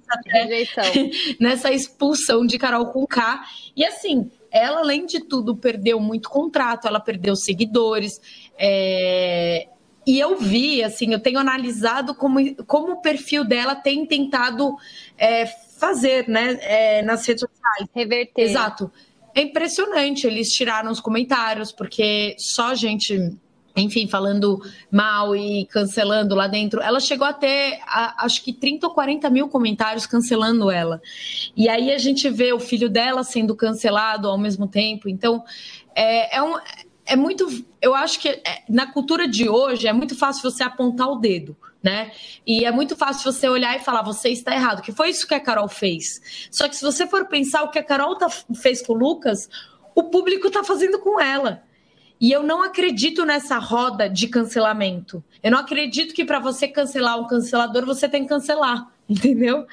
nessa 1.38 1.70
expulsão 1.70 2.46
de 2.46 2.58
Carol 2.58 2.86
com 2.86 3.06
K. 3.06 3.44
E 3.76 3.84
assim, 3.84 4.30
ela, 4.50 4.78
além 4.78 5.04
de 5.04 5.20
tudo, 5.20 5.54
perdeu 5.54 6.00
muito 6.00 6.30
contrato, 6.30 6.88
ela 6.88 6.98
perdeu 6.98 7.36
seguidores. 7.36 8.18
É... 8.58 9.68
E 10.06 10.18
eu 10.18 10.38
vi, 10.38 10.82
assim, 10.82 11.12
eu 11.12 11.20
tenho 11.20 11.38
analisado 11.38 12.14
como, 12.14 12.38
como 12.64 12.92
o 12.92 13.02
perfil 13.02 13.44
dela 13.44 13.74
tem 13.74 14.06
tentado 14.06 14.76
é, 15.18 15.44
fazer, 15.46 16.26
né, 16.28 16.58
é, 16.62 17.02
nas 17.02 17.26
redes 17.26 17.40
sociais. 17.40 17.90
Reverter. 17.92 18.44
Exato. 18.44 18.90
É 19.34 19.42
impressionante, 19.42 20.26
eles 20.26 20.48
tiraram 20.52 20.90
os 20.90 21.00
comentários, 21.00 21.70
porque 21.70 22.34
só 22.38 22.74
gente 22.74 23.36
enfim, 23.76 24.08
falando 24.08 24.60
mal 24.90 25.36
e 25.36 25.66
cancelando 25.66 26.34
lá 26.34 26.46
dentro. 26.46 26.80
Ela 26.80 26.98
chegou 26.98 27.26
até, 27.26 27.80
acho 28.18 28.42
que 28.42 28.52
30 28.52 28.86
ou 28.86 28.94
40 28.94 29.28
mil 29.28 29.48
comentários 29.48 30.06
cancelando 30.06 30.70
ela. 30.70 31.00
E 31.54 31.68
aí 31.68 31.92
a 31.92 31.98
gente 31.98 32.28
vê 32.30 32.52
o 32.54 32.58
filho 32.58 32.88
dela 32.88 33.22
sendo 33.22 33.54
cancelado 33.54 34.28
ao 34.28 34.38
mesmo 34.38 34.66
tempo. 34.66 35.08
Então, 35.10 35.44
é, 35.94 36.38
é, 36.38 36.42
um, 36.42 36.56
é 37.04 37.16
muito. 37.16 37.46
Eu 37.80 37.94
acho 37.94 38.18
que 38.18 38.28
é, 38.28 38.62
na 38.66 38.90
cultura 38.90 39.28
de 39.28 39.46
hoje 39.48 39.86
é 39.86 39.92
muito 39.92 40.16
fácil 40.16 40.50
você 40.50 40.62
apontar 40.62 41.08
o 41.08 41.16
dedo. 41.16 41.54
Né? 41.82 42.10
E 42.44 42.64
é 42.64 42.72
muito 42.72 42.96
fácil 42.96 43.30
você 43.30 43.48
olhar 43.48 43.76
e 43.76 43.84
falar, 43.84 44.02
você 44.02 44.30
está 44.30 44.52
errado, 44.52 44.82
que 44.82 44.90
foi 44.90 45.10
isso 45.10 45.24
que 45.24 45.34
a 45.34 45.38
Carol 45.38 45.68
fez. 45.68 46.48
Só 46.50 46.68
que 46.68 46.74
se 46.74 46.82
você 46.82 47.06
for 47.06 47.26
pensar 47.26 47.62
o 47.62 47.70
que 47.70 47.78
a 47.78 47.84
Carol 47.84 48.16
tá, 48.16 48.28
fez 48.28 48.84
com 48.84 48.92
o 48.92 48.96
Lucas, 48.96 49.48
o 49.94 50.02
público 50.04 50.48
está 50.48 50.64
fazendo 50.64 50.98
com 50.98 51.20
ela. 51.20 51.62
E 52.20 52.32
eu 52.32 52.42
não 52.42 52.62
acredito 52.62 53.24
nessa 53.24 53.58
roda 53.58 54.08
de 54.08 54.28
cancelamento. 54.28 55.22
Eu 55.42 55.50
não 55.50 55.58
acredito 55.58 56.14
que 56.14 56.24
para 56.24 56.38
você 56.38 56.66
cancelar 56.66 57.20
um 57.20 57.26
cancelador, 57.26 57.84
você 57.84 58.08
tem 58.08 58.22
que 58.22 58.28
cancelar, 58.28 58.90
entendeu? 59.08 59.66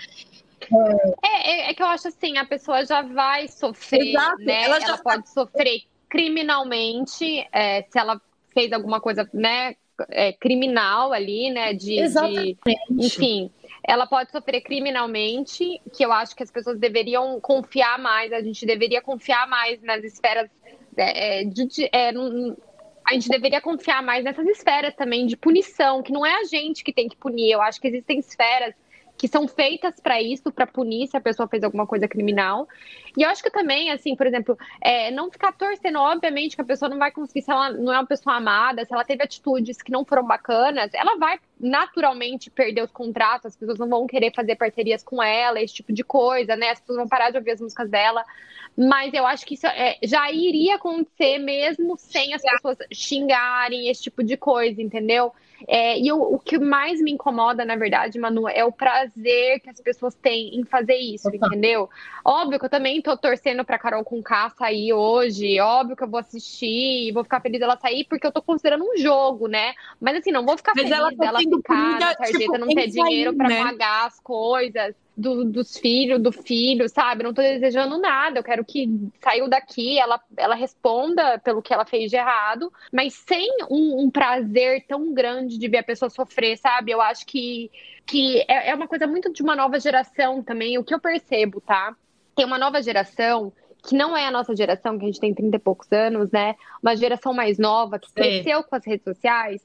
É, 1.24 1.52
é, 1.52 1.70
é, 1.70 1.74
que 1.74 1.82
eu 1.82 1.88
acho 1.88 2.08
assim, 2.08 2.38
a 2.38 2.46
pessoa 2.46 2.86
já 2.86 3.02
vai 3.02 3.48
sofrer, 3.48 4.10
Exato. 4.10 4.44
né? 4.44 4.64
Ela, 4.64 4.78
ela 4.78 4.98
pode 4.98 5.30
sofrer 5.30 5.84
criminalmente, 6.10 7.48
é, 7.52 7.84
se 7.90 7.98
ela 7.98 8.22
fez 8.54 8.72
alguma 8.72 9.02
coisa, 9.02 9.28
né, 9.34 9.76
é, 10.10 10.32
criminal 10.32 11.12
ali, 11.12 11.50
né, 11.50 11.74
de, 11.74 12.00
Exatamente. 12.00 12.60
de 12.66 13.06
enfim 13.06 13.52
ela 13.84 14.08
pode 14.08 14.32
sofrer 14.32 14.62
criminalmente, 14.62 15.82
que 15.94 16.06
eu 16.06 16.14
acho 16.14 16.34
que 16.36 16.42
as 16.42 16.50
pessoas 16.50 16.80
deveriam 16.80 17.40
confiar 17.42 18.00
mais, 18.00 18.32
a 18.32 18.42
gente 18.42 18.66
deveria 18.66 19.02
confiar 19.02 19.46
mais 19.48 19.82
nas 19.82 20.04
esferas 20.06 20.50
é, 20.98 21.42
é, 21.42 21.44
de, 21.44 21.90
é, 21.92 22.10
a 23.06 23.14
gente 23.14 23.30
deveria 23.30 23.62
confiar 23.62 24.02
mais 24.02 24.24
nessas 24.24 24.48
esferas 24.48 24.96
também 24.96 25.26
de 25.26 25.36
punição, 25.36 26.02
que 26.02 26.12
não 26.12 26.26
é 26.26 26.42
a 26.42 26.44
gente 26.44 26.84
que 26.84 26.94
tem 26.94 27.08
que 27.08 27.18
punir. 27.18 27.52
Eu 27.52 27.62
acho 27.62 27.80
que 27.80 27.88
existem 27.88 28.20
esferas 28.20 28.74
que 29.18 29.28
são 29.28 29.48
feitas 29.48 30.00
para 30.00 30.22
isso, 30.22 30.52
para 30.52 30.66
punir 30.66 31.08
se 31.08 31.16
a 31.16 31.22
pessoa 31.22 31.48
fez 31.48 31.64
alguma 31.64 31.86
coisa 31.86 32.08
criminal. 32.08 32.68
E 33.16 33.22
eu 33.22 33.30
acho 33.30 33.44
que 33.44 33.50
também, 33.50 33.92
assim, 33.92 34.16
por 34.16 34.26
exemplo, 34.26 34.58
é, 34.82 35.12
não 35.12 35.32
ficar 35.32 35.52
torcendo, 35.54 36.00
obviamente, 36.00 36.56
que 36.56 36.62
a 36.62 36.66
pessoa 36.66 36.90
não 36.90 36.98
vai 36.98 37.12
conseguir, 37.12 37.42
se 37.42 37.52
ela 37.52 37.70
não 37.72 37.94
é 37.94 37.98
uma 38.00 38.08
pessoa 38.08 38.36
amada, 38.36 38.84
se 38.84 38.94
ela 38.94 39.06
teve 39.06 39.24
atitudes 39.24 39.82
que 39.82 39.92
não 39.92 40.04
foram 40.04 40.26
bacanas, 40.26 40.94
ela 40.94 41.18
vai 41.18 41.40
naturalmente 41.64 42.52
perder 42.52 42.84
os 42.84 42.92
contratos, 42.92 43.48
as 43.48 43.56
pessoas 43.56 43.80
não 43.80 43.88
vão 43.88 44.06
querer 44.06 44.34
fazer 44.36 44.56
parcerias 44.56 45.02
com 45.02 45.24
ela, 45.24 45.62
esse 45.62 45.74
tipo 45.74 45.94
de 45.94 46.04
coisa, 46.04 46.56
né? 46.56 46.72
As 46.72 46.80
pessoas 46.80 46.98
vão 46.98 47.08
parar 47.08 47.30
de 47.30 47.38
ouvir 47.38 47.52
as 47.52 47.62
músicas 47.62 47.90
dela. 47.90 48.24
Mas 48.76 49.14
eu 49.14 49.26
acho 49.26 49.46
que 49.46 49.54
isso 49.54 49.68
é, 49.68 49.98
já 50.04 50.30
iria 50.32 50.76
acontecer 50.76 51.38
mesmo 51.38 51.96
sem 51.98 52.34
as 52.34 52.42
pessoas 52.42 52.78
xingarem, 52.92 53.88
esse 53.88 54.04
tipo 54.04 54.24
de 54.24 54.36
coisa, 54.36 54.82
entendeu? 54.82 55.32
É, 55.68 55.98
e 56.00 56.12
o, 56.12 56.22
o 56.22 56.40
que 56.40 56.58
mais 56.58 57.02
me 57.02 57.12
incomoda, 57.12 57.64
na 57.64 57.76
verdade, 57.76 58.20
Manu, 58.20 58.48
é 58.48 58.66
o 58.66 58.72
prazer 58.72 59.60
que 59.62 59.70
as 59.70 59.80
pessoas 59.80 60.14
têm 60.16 60.60
em 60.60 60.66
fazer 60.66 60.96
isso, 60.96 61.30
Opa. 61.30 61.48
entendeu? 61.48 61.90
Óbvio 62.26 62.60
que 62.60 62.66
eu 62.66 62.70
também 62.70 63.02
tô 63.02 63.16
torcendo 63.16 63.64
pra 63.64 63.78
Carol 63.78 64.04
com 64.04 64.22
K 64.22 64.50
sair 64.58 64.94
hoje, 64.94 65.60
óbvio 65.60 65.96
que 65.96 66.04
eu 66.04 66.10
vou 66.10 66.20
assistir 66.20 67.08
e 67.08 67.12
vou 67.12 67.24
ficar 67.24 67.42
feliz 67.42 67.60
dela 67.60 67.78
sair, 67.78 68.06
porque 68.06 68.28
eu 68.28 68.32
tô 68.32 68.42
considerando 68.42 68.84
um 68.84 68.98
jogo, 68.98 69.48
né? 69.48 69.74
Mas 70.02 70.18
assim, 70.18 70.32
não 70.32 70.46
vou 70.46 70.58
ficar 70.58 70.74
Mas 70.76 70.84
feliz 70.84 70.98
ela 70.98 71.12
tá 71.12 71.26
dela 71.26 71.40
ficar 71.58 72.00
na 72.00 72.14
sarjeta, 72.14 72.40
tipo, 72.40 72.58
não 72.58 72.68
ter 72.68 72.88
dinheiro 72.88 73.36
para 73.36 73.50
né? 73.50 73.64
pagar 73.64 74.08
as 74.08 74.20
coisas 74.20 74.96
do, 75.16 75.46
dos 75.46 75.78
filhos, 75.78 76.22
do 76.22 76.32
filho, 76.32 76.90
sabe? 76.90 77.24
Não 77.24 77.34
tô 77.34 77.42
desejando 77.42 77.98
nada. 78.00 78.40
Eu 78.40 78.44
quero 78.44 78.66
que 78.66 78.90
saiu 79.24 79.48
daqui, 79.48 80.00
ela, 80.00 80.20
ela 80.36 80.56
responda 80.56 81.40
pelo 81.40 81.62
que 81.62 81.74
ela 81.74 81.86
fez 81.86 82.10
de 82.10 82.18
errado, 82.18 82.72
mas 82.92 83.14
sem 83.14 83.48
um, 83.70 84.04
um 84.04 84.10
prazer 84.10 84.86
tão 84.88 85.14
grande 85.14 85.58
de 85.58 85.68
ver 85.68 85.80
a 85.80 85.84
pessoa 85.84 86.10
sofrer, 86.10 86.58
sabe? 86.58 86.92
Eu 86.92 87.02
acho 87.02 87.26
que, 87.26 87.70
que 88.06 88.44
é, 88.48 88.70
é 88.70 88.76
uma 88.76 88.88
coisa 88.88 89.08
muito 89.08 89.32
de 89.32 89.44
uma 89.44 89.56
nova 89.56 89.80
geração 89.80 90.42
também, 90.42 90.78
o 90.78 90.84
que 90.84 90.94
eu 90.94 91.00
percebo, 91.00 91.62
tá? 91.62 91.96
Tem 92.36 92.46
uma 92.46 92.58
nova 92.58 92.82
geração 92.82 93.54
que 93.86 93.96
não 93.96 94.16
é 94.16 94.26
a 94.28 94.32
nossa 94.32 94.56
geração, 94.56 94.98
que 94.98 95.04
a 95.04 95.08
gente 95.08 95.20
tem 95.20 95.34
30 95.34 95.58
e 95.58 95.60
poucos 95.60 95.92
anos, 95.92 96.32
né? 96.32 96.56
Uma 96.82 96.96
geração 96.96 97.34
mais 97.34 97.58
nova, 97.58 98.00
que 98.00 98.12
cresceu 98.14 98.60
é. 98.60 98.64
com 98.64 98.76
as 98.76 98.86
redes 98.86 99.04
sociais, 99.04 99.62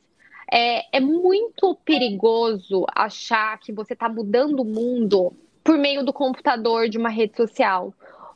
é, 0.52 0.97
é 0.97 1.00
muito 1.00 1.75
perigoso 1.85 2.85
achar 2.95 3.59
que 3.59 3.73
você 3.73 3.93
está 3.93 4.09
mudando 4.09 4.61
o 4.61 4.64
mundo 4.64 5.33
por 5.62 5.76
meio 5.76 6.05
do 6.05 6.12
computador 6.12 6.88
de 6.88 6.99
uma 6.99 7.11
rede 7.11 7.37
social. 7.37 7.93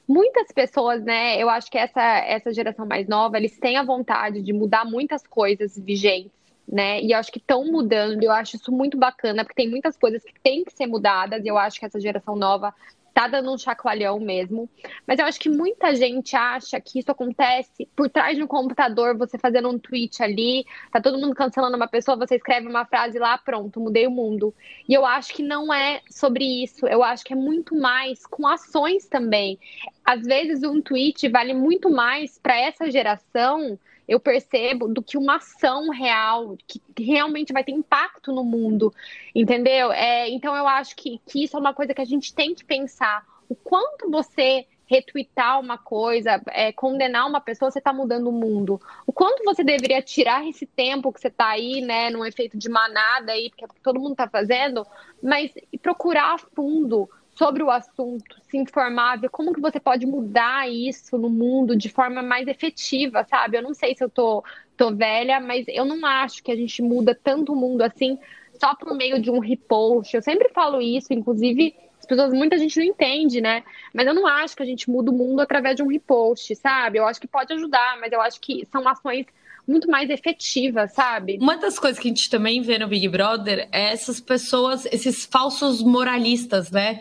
Muitas 0.07 0.53
pessoas, 0.53 1.03
né? 1.03 1.41
Eu 1.43 1.49
acho 1.49 1.71
que 1.71 1.79
essa, 1.79 2.03
essa 2.03 2.53
geração 2.53 2.87
mais 2.87 3.09
nova, 3.09 3.39
eles 3.39 3.59
têm 3.59 3.77
a 3.77 3.85
vontade 3.85 4.43
de 4.43 4.53
mudar 4.53 4.85
muitas 4.85 5.27
coisas 5.27 5.79
vigentes 5.79 6.43
né? 6.67 7.03
E 7.03 7.13
acho 7.13 7.31
que 7.31 7.39
estão 7.39 7.65
mudando, 7.65 8.23
eu 8.23 8.33
acho 8.33 8.57
isso 8.57 8.71
muito 8.73 8.97
bacana, 8.97 9.45
porque 9.45 9.63
tem 9.63 9.69
muitas 9.69 9.97
coisas 9.97 10.23
que 10.23 10.33
têm 10.41 10.65
que 10.65 10.73
ser 10.73 10.87
mudadas, 10.87 11.45
e 11.45 11.49
eu 11.49 11.59
acho 11.59 11.79
que 11.79 11.85
essa 11.85 12.01
geração 12.01 12.37
nova 12.37 12.75
tá 13.13 13.27
dando 13.29 13.53
um 13.53 13.59
chacoalhão 13.59 14.19
mesmo. 14.19 14.69
Mas 15.07 15.19
eu 15.19 15.27
acho 15.27 15.39
que 15.39 15.49
muita 15.49 15.95
gente 15.95 16.35
acha 16.35 16.81
que 16.81 16.99
isso 16.99 17.11
acontece 17.11 17.89
por 17.95 18.09
trás 18.09 18.37
de 18.37 18.43
um 18.43 18.47
computador, 18.47 19.17
você 19.17 19.39
fazendo 19.39 19.69
um 19.69 19.79
tweet 19.79 20.23
ali, 20.23 20.65
tá 20.91 21.01
todo 21.01 21.19
mundo 21.19 21.35
cancelando 21.35 21.77
uma 21.77 21.89
pessoa, 21.89 22.17
você 22.17 22.37
escreve 22.37 22.67
uma 22.67 22.85
frase 22.85 23.19
lá, 23.19 23.37
pronto, 23.39 23.81
mudei 23.81 24.07
o 24.07 24.11
mundo. 24.11 24.55
E 24.89 24.95
eu 24.95 25.05
acho 25.05 25.35
que 25.35 25.43
não 25.43 25.73
é 25.73 26.01
sobre 26.11 26.45
isso. 26.63 26.87
Eu 26.87 27.03
acho 27.03 27.25
que 27.25 27.33
é 27.33 27.37
muito 27.37 27.75
mais 27.77 28.27
com 28.27 28.47
ações 28.47 29.07
também. 29.07 29.59
Às 30.05 30.23
vezes 30.23 30.63
um 30.63 30.81
tweet 30.81 31.29
vale 31.29 31.55
muito 31.55 31.91
mais 31.91 32.39
para 32.39 32.59
essa 32.59 32.91
geração 32.91 33.79
eu 34.07 34.19
percebo 34.21 34.89
do 34.89 35.03
que 35.03 35.17
uma 35.17 35.37
ação 35.37 35.91
real, 35.91 36.57
que 36.67 36.81
realmente 36.99 37.53
vai 37.53 37.65
ter 37.65 37.73
impacto 37.73 38.33
no 38.33 38.45
mundo, 38.45 38.93
entendeu? 39.35 39.93
É, 39.93 40.29
então 40.29 40.55
eu 40.57 40.67
acho 40.67 40.97
que, 40.97 41.21
que 41.27 41.45
isso 41.45 41.57
é 41.57 41.61
uma 41.61 41.75
coisa 41.75 41.95
que 41.95 42.01
a 42.01 42.07
gente 42.07 42.35
tem 42.35 42.55
que 42.55 42.65
pensar. 42.65 43.25
O 43.49 43.55
quanto 43.55 44.11
você 44.11 44.67
retweetar 44.93 45.59
uma 45.59 45.79
coisa, 45.79 46.41
é, 46.49 46.71
condenar 46.71 47.27
uma 47.27 47.41
pessoa, 47.41 47.71
você 47.71 47.79
está 47.79 47.95
mudando 47.95 48.29
o 48.29 48.33
mundo. 48.33 48.79
O 49.07 49.13
quanto 49.13 49.43
você 49.43 49.65
deveria 49.65 50.03
tirar 50.03 50.47
esse 50.47 50.67
tempo 50.67 51.11
que 51.11 51.21
você 51.21 51.29
está 51.29 51.49
aí, 51.49 51.81
né, 51.81 52.11
num 52.11 52.25
efeito 52.27 52.59
de 52.59 52.69
manada 52.69 53.33
aí, 53.33 53.49
porque 53.49 53.67
todo 53.83 53.99
mundo 53.99 54.13
está 54.13 54.29
fazendo, 54.29 54.87
mas 55.23 55.51
procurar 55.81 56.35
a 56.35 56.39
fundo 56.39 57.09
sobre 57.35 57.63
o 57.63 57.71
assunto, 57.71 58.37
se 58.49 58.57
informar, 58.57 59.19
ver 59.19 59.31
como 59.31 59.53
que 59.53 59.61
você 59.61 59.81
pode 59.81 60.07
mudar 60.07 60.71
isso 60.71 61.17
no 61.17 61.31
mundo 61.31 61.77
de 61.77 61.89
forma 61.89 62.23
mais 62.23 62.47
efetiva, 62.47 63.25
sabe? 63.25 63.57
Eu 63.57 63.63
não 63.63 63.75
sei 63.75 63.95
se 63.95 64.05
eu 64.05 64.11
tô, 64.11 64.45
tô 64.77 64.95
velha, 64.95 65.41
mas 65.41 65.65
eu 65.69 65.85
não 65.85 66.05
acho 66.05 66.43
que 66.43 66.53
a 66.53 66.57
gente 66.57 66.83
muda 66.83 67.15
tanto 67.15 67.53
o 67.53 67.57
mundo 67.57 67.83
assim 67.83 68.19
só 68.61 68.75
por 68.75 68.95
meio 68.95 69.21
de 69.21 69.31
um 69.31 69.39
repost. 69.39 70.15
Eu 70.15 70.23
sempre 70.23 70.51
falo 70.51 70.81
isso, 70.81 71.13
inclusive 71.13 71.75
as 71.99 72.07
pessoas, 72.07 72.33
muita 72.33 72.59
gente 72.59 72.77
não 72.79 72.85
entende, 72.85 73.41
né? 73.41 73.63
Mas 73.95 74.07
eu 74.07 74.15
não 74.15 74.27
acho 74.27 74.57
que 74.57 74.63
a 74.63 74.67
gente 74.67 74.91
muda 74.91 75.11
o 75.11 75.15
mundo 75.15 75.41
através 75.41 75.77
de 75.77 75.83
um 75.83 75.87
repost, 75.87 76.55
sabe? 76.57 76.99
Eu 76.99 77.07
acho 77.07 77.21
que 77.21 77.29
pode 77.29 77.53
ajudar, 77.53 77.97
mas 78.01 78.13
eu 78.13 78.21
acho 78.21 78.41
que 78.41 78.67
são 78.71 78.87
ações 78.89 79.27
muito 79.67 79.89
mais 79.89 80.11
efetivas, 80.11 80.93
sabe? 80.93 81.39
Uma 81.41 81.57
das 81.57 81.79
coisas 81.79 81.99
que 82.01 82.09
a 82.09 82.11
gente 82.11 82.29
também 82.29 82.61
vê 82.61 82.79
no 82.79 82.89
Big 82.89 83.09
Brother 83.09 83.69
é 83.71 83.93
essas 83.93 84.21
pessoas, 84.21 84.85
esses 84.87 85.25
falsos 85.25 85.81
moralistas, 85.81 86.71
né? 86.71 87.01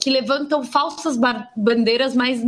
Que 0.00 0.10
levantam 0.10 0.64
falsas 0.64 1.18
bandeiras, 1.56 2.14
mas 2.14 2.42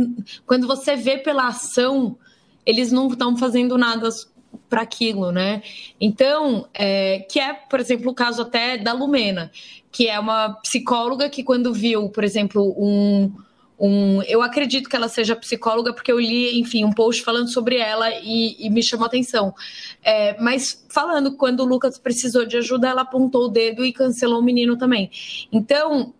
quando 0.45 0.67
você 0.67 0.95
vê 0.95 1.17
pela 1.17 1.47
ação, 1.47 2.17
eles 2.65 2.91
não 2.91 3.07
estão 3.07 3.37
fazendo 3.37 3.77
nada 3.77 4.09
para 4.69 4.81
aquilo, 4.81 5.31
né? 5.31 5.61
Então, 5.99 6.67
é, 6.73 7.19
que 7.29 7.39
é, 7.39 7.53
por 7.53 7.79
exemplo, 7.79 8.11
o 8.11 8.13
caso 8.13 8.43
até 8.43 8.77
da 8.77 8.93
Lumena, 8.93 9.51
que 9.91 10.07
é 10.07 10.19
uma 10.19 10.53
psicóloga 10.61 11.29
que 11.29 11.43
quando 11.43 11.73
viu, 11.73 12.09
por 12.09 12.23
exemplo, 12.23 12.75
um, 12.77 13.31
um 13.79 14.21
eu 14.23 14.41
acredito 14.41 14.87
que 14.87 14.95
ela 14.95 15.07
seja 15.07 15.35
psicóloga 15.35 15.93
porque 15.93 16.11
eu 16.11 16.19
li, 16.19 16.59
enfim, 16.59 16.85
um 16.85 16.93
post 16.93 17.23
falando 17.23 17.49
sobre 17.49 17.77
ela 17.77 18.09
e, 18.11 18.55
e 18.59 18.69
me 18.69 18.83
chamou 18.83 19.07
atenção. 19.07 19.53
É, 20.03 20.39
mas 20.39 20.85
falando 20.89 21.35
quando 21.35 21.61
o 21.61 21.65
Lucas 21.65 21.97
precisou 21.97 22.45
de 22.45 22.57
ajuda, 22.57 22.89
ela 22.89 23.01
apontou 23.01 23.45
o 23.45 23.49
dedo 23.49 23.83
e 23.83 23.91
cancelou 23.91 24.39
o 24.39 24.43
menino 24.43 24.77
também. 24.77 25.09
Então, 25.51 26.13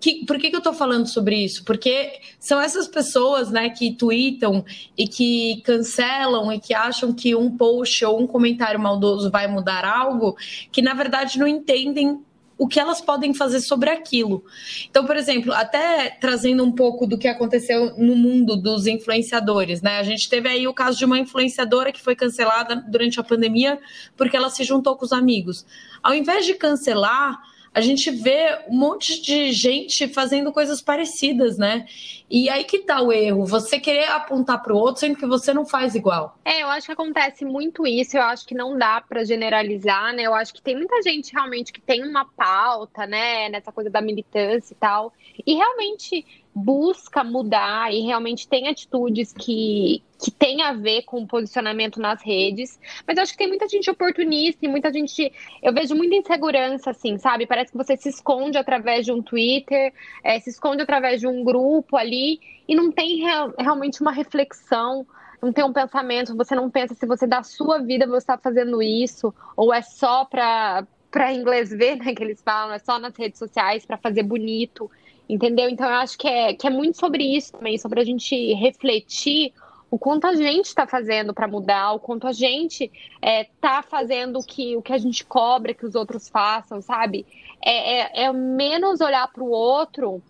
que, 0.00 0.24
por 0.24 0.38
que, 0.38 0.50
que 0.50 0.56
eu 0.56 0.60
estou 0.60 0.72
falando 0.72 1.06
sobre 1.06 1.36
isso? 1.36 1.64
Porque 1.64 2.20
são 2.38 2.60
essas 2.60 2.86
pessoas 2.86 3.50
né, 3.50 3.68
que 3.70 3.92
tweetam 3.92 4.64
e 4.96 5.08
que 5.08 5.60
cancelam 5.62 6.52
e 6.52 6.60
que 6.60 6.72
acham 6.72 7.12
que 7.12 7.34
um 7.34 7.56
post 7.56 8.04
ou 8.04 8.20
um 8.20 8.26
comentário 8.26 8.78
maldoso 8.78 9.30
vai 9.30 9.48
mudar 9.48 9.84
algo, 9.84 10.36
que 10.70 10.80
na 10.80 10.94
verdade 10.94 11.38
não 11.38 11.46
entendem 11.46 12.20
o 12.58 12.66
que 12.66 12.80
elas 12.80 13.00
podem 13.00 13.32
fazer 13.32 13.60
sobre 13.60 13.88
aquilo. 13.88 14.44
Então, 14.90 15.06
por 15.06 15.16
exemplo, 15.16 15.52
até 15.52 16.10
trazendo 16.20 16.64
um 16.64 16.72
pouco 16.72 17.06
do 17.06 17.16
que 17.16 17.28
aconteceu 17.28 17.96
no 17.96 18.16
mundo 18.16 18.56
dos 18.56 18.88
influenciadores, 18.88 19.80
né? 19.80 19.98
A 19.98 20.02
gente 20.02 20.28
teve 20.28 20.48
aí 20.48 20.66
o 20.66 20.74
caso 20.74 20.98
de 20.98 21.04
uma 21.04 21.18
influenciadora 21.20 21.92
que 21.92 22.00
foi 22.00 22.16
cancelada 22.16 22.74
durante 22.74 23.20
a 23.20 23.22
pandemia 23.22 23.78
porque 24.16 24.36
ela 24.36 24.50
se 24.50 24.64
juntou 24.64 24.96
com 24.96 25.04
os 25.04 25.12
amigos. 25.12 25.64
Ao 26.02 26.12
invés 26.12 26.44
de 26.44 26.54
cancelar, 26.54 27.40
a 27.74 27.80
gente 27.80 28.10
vê 28.10 28.58
um 28.68 28.76
monte 28.76 29.20
de 29.20 29.52
gente 29.52 30.08
fazendo 30.08 30.52
coisas 30.52 30.80
parecidas, 30.80 31.58
né? 31.58 31.86
E 32.30 32.48
aí 32.50 32.64
que 32.64 32.80
tá 32.80 33.00
o 33.00 33.10
erro, 33.10 33.46
você 33.46 33.80
querer 33.80 34.06
apontar 34.08 34.62
para 34.62 34.74
o 34.74 34.76
outro 34.76 35.00
sendo 35.00 35.16
que 35.16 35.26
você 35.26 35.54
não 35.54 35.64
faz 35.64 35.94
igual. 35.94 36.36
É, 36.44 36.62
eu 36.62 36.68
acho 36.68 36.86
que 36.86 36.92
acontece 36.92 37.44
muito 37.44 37.86
isso, 37.86 38.16
eu 38.16 38.22
acho 38.22 38.46
que 38.46 38.54
não 38.54 38.76
dá 38.76 39.00
para 39.00 39.24
generalizar, 39.24 40.12
né? 40.14 40.22
Eu 40.22 40.34
acho 40.34 40.52
que 40.52 40.60
tem 40.60 40.76
muita 40.76 41.00
gente 41.02 41.32
realmente 41.32 41.72
que 41.72 41.80
tem 41.80 42.06
uma 42.06 42.24
pauta, 42.24 43.06
né, 43.06 43.48
nessa 43.48 43.72
coisa 43.72 43.88
da 43.88 44.00
militância 44.00 44.74
e 44.74 44.76
tal, 44.76 45.12
e 45.46 45.54
realmente 45.54 46.24
busca 46.58 47.22
mudar 47.22 47.92
e 47.92 48.00
realmente 48.00 48.48
tem 48.48 48.68
atitudes 48.68 49.32
que, 49.32 50.02
que 50.22 50.30
tem 50.30 50.62
a 50.62 50.72
ver 50.72 51.02
com 51.02 51.26
posicionamento 51.26 52.00
nas 52.00 52.22
redes. 52.22 52.78
Mas 53.06 53.16
eu 53.16 53.22
acho 53.22 53.32
que 53.32 53.38
tem 53.38 53.48
muita 53.48 53.68
gente 53.68 53.90
oportunista 53.90 54.66
e 54.66 54.68
muita 54.68 54.92
gente. 54.92 55.32
Eu 55.62 55.72
vejo 55.72 55.94
muita 55.94 56.16
insegurança, 56.16 56.90
assim, 56.90 57.18
sabe? 57.18 57.46
Parece 57.46 57.70
que 57.70 57.78
você 57.78 57.96
se 57.96 58.08
esconde 58.08 58.58
através 58.58 59.06
de 59.06 59.12
um 59.12 59.22
Twitter, 59.22 59.92
é, 60.24 60.38
se 60.40 60.50
esconde 60.50 60.82
através 60.82 61.20
de 61.20 61.26
um 61.26 61.44
grupo 61.44 61.96
ali 61.96 62.40
e 62.66 62.74
não 62.74 62.90
tem 62.90 63.16
real, 63.16 63.54
realmente 63.58 64.00
uma 64.00 64.12
reflexão. 64.12 65.06
Não 65.40 65.52
tem 65.52 65.64
um 65.64 65.72
pensamento, 65.72 66.36
você 66.36 66.54
não 66.56 66.68
pensa 66.68 66.94
se 66.94 67.06
você 67.06 67.24
dá 67.24 67.44
sua 67.44 67.78
vida 67.78 68.08
você 68.08 68.16
está 68.18 68.36
fazendo 68.36 68.82
isso, 68.82 69.32
ou 69.56 69.72
é 69.72 69.82
só 69.82 70.24
para 70.24 70.84
para 71.10 71.32
inglês 71.32 71.70
ver, 71.70 71.96
né, 71.96 72.14
que 72.14 72.22
eles 72.22 72.42
falam, 72.42 72.74
é 72.74 72.78
só 72.78 72.98
nas 72.98 73.16
redes 73.16 73.38
sociais 73.38 73.86
para 73.86 73.96
fazer 73.96 74.22
bonito. 74.22 74.90
Entendeu? 75.28 75.68
Então 75.68 75.86
eu 75.86 75.96
acho 75.96 76.16
que 76.16 76.26
é, 76.26 76.54
que 76.54 76.66
é 76.66 76.70
muito 76.70 76.98
sobre 76.98 77.22
isso 77.22 77.52
também, 77.52 77.76
sobre 77.76 78.00
a 78.00 78.04
gente 78.04 78.54
refletir 78.54 79.52
o 79.90 79.98
quanto 79.98 80.26
a 80.26 80.34
gente 80.34 80.66
está 80.66 80.86
fazendo 80.86 81.32
para 81.32 81.48
mudar, 81.48 81.92
o 81.92 82.00
quanto 82.00 82.26
a 82.26 82.32
gente 82.32 82.84
está 82.84 83.28
é, 83.28 83.44
tá 83.60 83.82
fazendo 83.82 84.38
o 84.38 84.44
que, 84.44 84.76
o 84.76 84.82
que 84.82 84.92
a 84.92 84.98
gente 84.98 85.24
cobra 85.24 85.74
que 85.74 85.86
os 85.86 85.94
outros 85.94 86.28
façam, 86.28 86.80
sabe? 86.80 87.26
É, 87.60 88.22
é, 88.22 88.24
é 88.24 88.32
menos 88.32 89.00
olhar 89.00 89.26
para 89.28 89.42
o 89.42 89.50
outro 89.50 90.22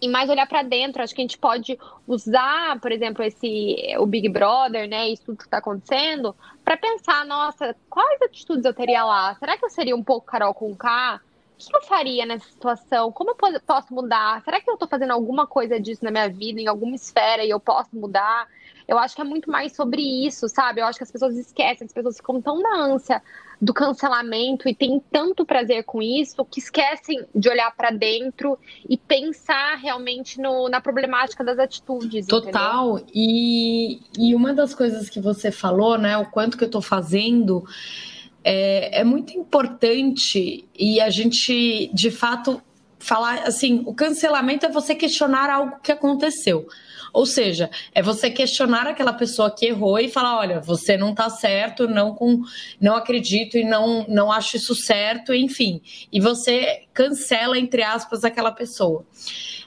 e 0.00 0.08
mais 0.08 0.30
olhar 0.30 0.46
para 0.46 0.62
dentro. 0.62 1.02
Acho 1.02 1.14
que 1.14 1.20
a 1.20 1.24
gente 1.24 1.38
pode 1.38 1.78
usar, 2.06 2.80
por 2.80 2.90
exemplo, 2.90 3.22
esse 3.22 3.76
o 3.98 4.06
Big 4.06 4.28
Brother, 4.28 4.88
né? 4.88 5.08
Isso 5.08 5.24
tudo 5.26 5.38
que 5.38 5.44
está 5.44 5.58
acontecendo, 5.58 6.34
para 6.64 6.76
pensar, 6.76 7.26
nossa, 7.26 7.76
quais 7.90 8.22
atitudes 8.22 8.64
eu 8.64 8.74
teria 8.74 9.04
lá? 9.04 9.34
Será 9.34 9.56
que 9.56 9.64
eu 9.64 9.70
seria 9.70 9.96
um 9.96 10.04
pouco 10.04 10.26
Carol 10.26 10.54
com 10.54 10.74
K? 10.74 11.20
Que 11.66 11.76
eu 11.76 11.82
faria 11.82 12.24
nessa 12.24 12.48
situação? 12.48 13.10
Como 13.10 13.30
eu 13.30 13.60
posso 13.66 13.92
mudar? 13.92 14.42
Será 14.44 14.60
que 14.60 14.70
eu 14.70 14.74
estou 14.74 14.88
fazendo 14.88 15.12
alguma 15.12 15.46
coisa 15.46 15.80
disso 15.80 16.04
na 16.04 16.10
minha 16.10 16.28
vida, 16.28 16.60
em 16.60 16.68
alguma 16.68 16.94
esfera, 16.94 17.44
e 17.44 17.50
eu 17.50 17.58
posso 17.58 17.90
mudar? 17.92 18.46
Eu 18.86 18.98
acho 18.98 19.14
que 19.14 19.20
é 19.20 19.24
muito 19.24 19.50
mais 19.50 19.76
sobre 19.76 20.00
isso, 20.00 20.48
sabe? 20.48 20.80
Eu 20.80 20.86
acho 20.86 20.96
que 20.98 21.04
as 21.04 21.10
pessoas 21.10 21.36
esquecem, 21.36 21.86
as 21.86 21.92
pessoas 21.92 22.16
ficam 22.16 22.40
tão 22.40 22.58
na 22.58 22.84
ânsia 22.84 23.22
do 23.60 23.74
cancelamento 23.74 24.68
e 24.68 24.74
têm 24.74 25.02
tanto 25.10 25.44
prazer 25.44 25.84
com 25.84 26.00
isso 26.00 26.42
que 26.44 26.60
esquecem 26.60 27.26
de 27.34 27.50
olhar 27.50 27.74
para 27.76 27.90
dentro 27.90 28.58
e 28.88 28.96
pensar 28.96 29.76
realmente 29.76 30.40
no, 30.40 30.68
na 30.70 30.80
problemática 30.80 31.44
das 31.44 31.58
atitudes. 31.58 32.26
Total. 32.26 32.98
E, 33.12 34.00
e 34.18 34.34
uma 34.34 34.54
das 34.54 34.74
coisas 34.74 35.10
que 35.10 35.20
você 35.20 35.50
falou, 35.50 35.98
né? 35.98 36.16
O 36.16 36.26
quanto 36.26 36.56
que 36.56 36.64
eu 36.64 36.68
estou 36.68 36.80
fazendo 36.80 37.64
é, 38.44 39.00
é 39.00 39.04
muito 39.04 39.36
importante 39.36 40.68
e 40.78 41.00
a 41.00 41.10
gente, 41.10 41.90
de 41.92 42.10
fato, 42.10 42.62
falar 42.98 43.42
assim: 43.44 43.82
o 43.86 43.94
cancelamento 43.94 44.66
é 44.66 44.70
você 44.70 44.94
questionar 44.94 45.50
algo 45.50 45.78
que 45.82 45.92
aconteceu. 45.92 46.66
Ou 47.12 47.24
seja, 47.24 47.70
é 47.94 48.02
você 48.02 48.30
questionar 48.30 48.86
aquela 48.86 49.12
pessoa 49.12 49.50
que 49.50 49.66
errou 49.66 49.98
e 49.98 50.08
falar: 50.08 50.38
olha, 50.38 50.60
você 50.60 50.96
não 50.96 51.10
está 51.10 51.30
certo, 51.30 51.88
não, 51.88 52.14
com, 52.14 52.42
não 52.80 52.94
acredito 52.96 53.56
e 53.56 53.64
não, 53.64 54.06
não 54.08 54.30
acho 54.30 54.56
isso 54.56 54.74
certo, 54.74 55.32
enfim. 55.32 55.80
E 56.12 56.20
você 56.20 56.84
cancela, 56.92 57.58
entre 57.58 57.82
aspas, 57.82 58.24
aquela 58.24 58.52
pessoa. 58.52 59.06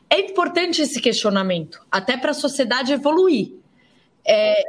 É 0.10 0.20
importante 0.20 0.82
esse 0.82 1.00
questionamento, 1.00 1.80
até 1.90 2.18
para 2.18 2.32
a 2.32 2.36
sociedade 2.36 2.94
evoluir. 2.94 3.54
É, 4.26 4.62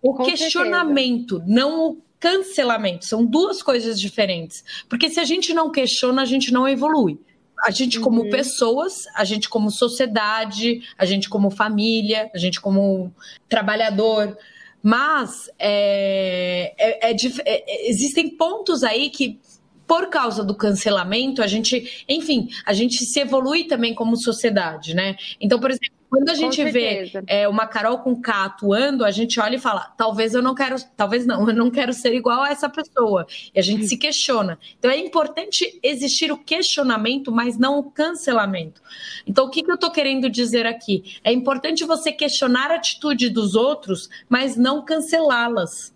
o 0.00 0.14
com 0.14 0.24
questionamento, 0.24 1.38
certeza. 1.38 1.60
não 1.60 1.90
o 1.90 1.96
cancelamento. 2.24 3.04
São 3.04 3.22
duas 3.22 3.62
coisas 3.62 4.00
diferentes. 4.00 4.64
Porque 4.88 5.10
se 5.10 5.20
a 5.20 5.24
gente 5.24 5.52
não 5.52 5.70
questiona, 5.70 6.22
a 6.22 6.24
gente 6.24 6.50
não 6.50 6.66
evolui. 6.66 7.18
A 7.66 7.70
gente, 7.70 8.00
como 8.00 8.22
uhum. 8.22 8.30
pessoas, 8.30 9.04
a 9.14 9.24
gente, 9.24 9.46
como 9.46 9.70
sociedade, 9.70 10.80
a 10.96 11.04
gente, 11.04 11.28
como 11.28 11.50
família, 11.50 12.30
a 12.34 12.38
gente, 12.38 12.62
como 12.62 13.12
trabalhador. 13.46 14.38
Mas 14.82 15.50
é, 15.58 16.74
é, 16.78 17.10
é, 17.10 17.14
é 17.46 17.90
existem 17.90 18.30
pontos 18.30 18.82
aí 18.82 19.10
que 19.10 19.38
por 19.86 20.08
causa 20.08 20.42
do 20.44 20.54
cancelamento, 20.54 21.42
a 21.42 21.46
gente, 21.46 22.04
enfim, 22.08 22.48
a 22.64 22.72
gente 22.72 23.04
se 23.04 23.20
evolui 23.20 23.64
também 23.64 23.94
como 23.94 24.16
sociedade, 24.16 24.94
né? 24.94 25.16
Então, 25.40 25.58
por 25.58 25.70
exemplo, 25.70 25.94
quando 26.14 26.28
a 26.28 26.34
gente 26.34 26.62
vê 26.70 27.10
é, 27.26 27.48
uma 27.48 27.66
Carol 27.66 27.98
com 27.98 28.14
K 28.14 28.44
atuando, 28.44 29.04
a 29.04 29.10
gente 29.10 29.40
olha 29.40 29.56
e 29.56 29.58
fala: 29.58 29.92
talvez 29.96 30.32
eu 30.32 30.40
não 30.40 30.54
quero, 30.54 30.76
talvez 30.96 31.26
não, 31.26 31.40
eu 31.50 31.54
não 31.54 31.72
quero 31.72 31.92
ser 31.92 32.14
igual 32.14 32.42
a 32.42 32.50
essa 32.50 32.68
pessoa. 32.68 33.26
E 33.52 33.58
a 33.58 33.62
gente 33.62 33.88
se 33.88 33.96
questiona. 33.96 34.56
Então 34.78 34.88
é 34.88 34.96
importante 34.96 35.78
existir 35.82 36.30
o 36.30 36.38
questionamento, 36.38 37.32
mas 37.32 37.58
não 37.58 37.80
o 37.80 37.90
cancelamento. 37.90 38.80
Então, 39.26 39.46
o 39.46 39.50
que, 39.50 39.64
que 39.64 39.70
eu 39.70 39.74
estou 39.74 39.90
querendo 39.90 40.30
dizer 40.30 40.66
aqui? 40.66 41.18
É 41.24 41.32
importante 41.32 41.84
você 41.84 42.12
questionar 42.12 42.70
a 42.70 42.76
atitude 42.76 43.28
dos 43.28 43.56
outros, 43.56 44.08
mas 44.28 44.56
não 44.56 44.84
cancelá-las. 44.84 45.93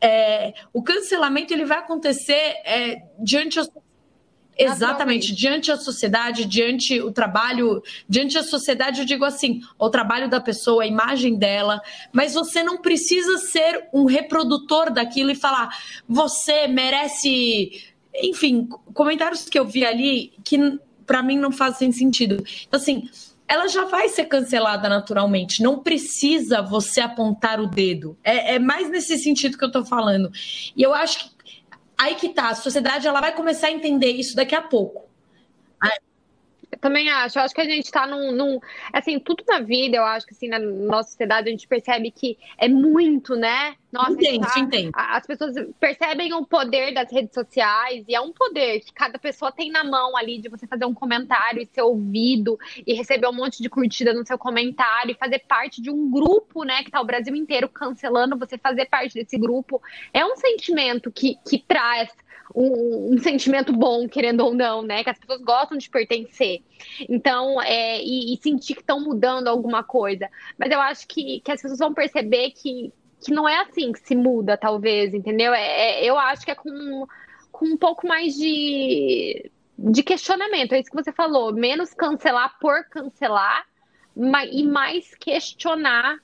É, 0.00 0.54
o 0.72 0.82
cancelamento 0.82 1.52
ele 1.52 1.64
vai 1.64 1.78
acontecer 1.78 2.32
é, 2.64 3.02
diante 3.18 3.60
Exatamente, 4.62 5.34
diante 5.34 5.68
da 5.68 5.78
sociedade, 5.78 6.44
diante 6.44 7.00
o 7.00 7.10
trabalho, 7.10 7.82
diante 8.06 8.34
da 8.34 8.42
sociedade, 8.42 9.00
eu 9.00 9.06
digo 9.06 9.24
assim, 9.24 9.62
o 9.78 9.88
trabalho 9.88 10.28
da 10.28 10.38
pessoa, 10.38 10.82
a 10.82 10.86
imagem 10.86 11.36
dela, 11.36 11.80
mas 12.12 12.34
você 12.34 12.62
não 12.62 12.76
precisa 12.76 13.38
ser 13.38 13.88
um 13.90 14.04
reprodutor 14.04 14.92
daquilo 14.92 15.30
e 15.30 15.34
falar, 15.34 15.74
você 16.06 16.66
merece, 16.66 17.90
enfim, 18.14 18.68
comentários 18.92 19.48
que 19.48 19.58
eu 19.58 19.64
vi 19.64 19.82
ali 19.82 20.34
que 20.44 20.78
para 21.06 21.22
mim 21.22 21.38
não 21.38 21.50
fazem 21.50 21.90
sentido. 21.90 22.44
Então, 22.68 22.78
assim, 22.78 23.08
ela 23.50 23.66
já 23.66 23.84
vai 23.84 24.08
ser 24.08 24.26
cancelada 24.26 24.88
naturalmente. 24.88 25.60
Não 25.60 25.80
precisa 25.80 26.62
você 26.62 27.00
apontar 27.00 27.60
o 27.60 27.66
dedo. 27.66 28.16
É, 28.22 28.54
é 28.54 28.58
mais 28.60 28.88
nesse 28.88 29.18
sentido 29.18 29.58
que 29.58 29.64
eu 29.64 29.72
tô 29.72 29.84
falando. 29.84 30.30
E 30.76 30.80
eu 30.80 30.94
acho 30.94 31.18
que 31.18 31.30
aí 31.98 32.14
que 32.14 32.28
tá, 32.28 32.50
a 32.50 32.54
sociedade 32.54 33.08
ela 33.08 33.20
vai 33.20 33.34
começar 33.34 33.66
a 33.66 33.72
entender 33.72 34.12
isso 34.12 34.36
daqui 34.36 34.54
a 34.54 34.62
pouco. 34.62 35.09
Eu 36.72 36.78
também 36.78 37.08
acho. 37.10 37.38
Eu 37.38 37.42
acho 37.42 37.54
que 37.54 37.60
a 37.60 37.64
gente 37.64 37.90
tá 37.90 38.06
num, 38.06 38.32
num, 38.32 38.60
Assim, 38.92 39.18
tudo 39.18 39.44
na 39.48 39.60
vida, 39.60 39.96
eu 39.96 40.04
acho 40.04 40.26
que 40.26 40.34
assim, 40.34 40.48
na 40.48 40.58
nossa 40.58 41.10
sociedade, 41.10 41.48
a 41.48 41.50
gente 41.50 41.66
percebe 41.66 42.10
que 42.10 42.38
é 42.58 42.68
muito, 42.68 43.34
né? 43.34 43.74
Nossa, 43.92 44.12
entendo, 44.12 44.46
tá, 44.46 44.60
entendo. 44.60 44.90
As 44.94 45.26
pessoas 45.26 45.54
percebem 45.80 46.32
o 46.32 46.46
poder 46.46 46.94
das 46.94 47.10
redes 47.10 47.34
sociais 47.34 48.04
e 48.06 48.14
é 48.14 48.20
um 48.20 48.32
poder 48.32 48.80
que 48.80 48.92
cada 48.92 49.18
pessoa 49.18 49.50
tem 49.50 49.70
na 49.70 49.82
mão 49.82 50.16
ali 50.16 50.38
de 50.38 50.48
você 50.48 50.66
fazer 50.66 50.84
um 50.84 50.94
comentário 50.94 51.60
e 51.60 51.66
ser 51.66 51.82
ouvido 51.82 52.56
e 52.86 52.94
receber 52.94 53.26
um 53.26 53.32
monte 53.32 53.60
de 53.60 53.68
curtida 53.68 54.14
no 54.14 54.24
seu 54.24 54.38
comentário 54.38 55.10
e 55.10 55.14
fazer 55.14 55.40
parte 55.40 55.82
de 55.82 55.90
um 55.90 56.08
grupo, 56.08 56.62
né? 56.62 56.84
Que 56.84 56.90
tá 56.90 57.00
o 57.00 57.04
Brasil 57.04 57.34
inteiro 57.34 57.68
cancelando 57.68 58.38
você 58.38 58.56
fazer 58.56 58.86
parte 58.86 59.14
desse 59.14 59.36
grupo. 59.36 59.82
É 60.12 60.24
um 60.24 60.36
sentimento 60.36 61.10
que, 61.10 61.36
que 61.48 61.58
traz 61.58 62.10
um, 62.54 63.14
um, 63.14 63.18
sentimento 63.18 63.72
bom, 63.72 64.08
querendo 64.08 64.44
ou 64.44 64.54
não, 64.54 64.82
né? 64.82 65.02
Que 65.04 65.10
as 65.10 65.18
pessoas 65.18 65.40
gostam 65.42 65.78
de 65.78 65.88
pertencer. 65.88 66.62
Então, 67.08 67.60
é, 67.62 68.02
e, 68.02 68.34
e 68.34 68.38
sentir 68.42 68.74
que 68.74 68.80
estão 68.80 69.00
mudando 69.00 69.48
alguma 69.48 69.82
coisa. 69.82 70.28
Mas 70.58 70.70
eu 70.70 70.80
acho 70.80 71.06
que, 71.06 71.40
que 71.40 71.52
as 71.52 71.60
pessoas 71.60 71.78
vão 71.78 71.94
perceber 71.94 72.50
que, 72.50 72.92
que 73.24 73.32
não 73.32 73.48
é 73.48 73.60
assim 73.60 73.92
que 73.92 74.00
se 74.00 74.14
muda, 74.14 74.56
talvez, 74.56 75.14
entendeu? 75.14 75.52
É, 75.52 76.02
é, 76.02 76.04
eu 76.04 76.18
acho 76.18 76.44
que 76.44 76.50
é 76.50 76.54
com, 76.54 77.06
com 77.52 77.66
um 77.66 77.76
pouco 77.76 78.06
mais 78.06 78.34
de, 78.34 79.50
de 79.78 80.02
questionamento. 80.02 80.72
É 80.72 80.80
isso 80.80 80.90
que 80.90 81.02
você 81.02 81.12
falou. 81.12 81.52
Menos 81.52 81.94
cancelar 81.94 82.58
por 82.58 82.84
cancelar 82.84 83.64
mas, 84.16 84.50
e 84.52 84.64
mais 84.64 85.14
questionar 85.14 86.18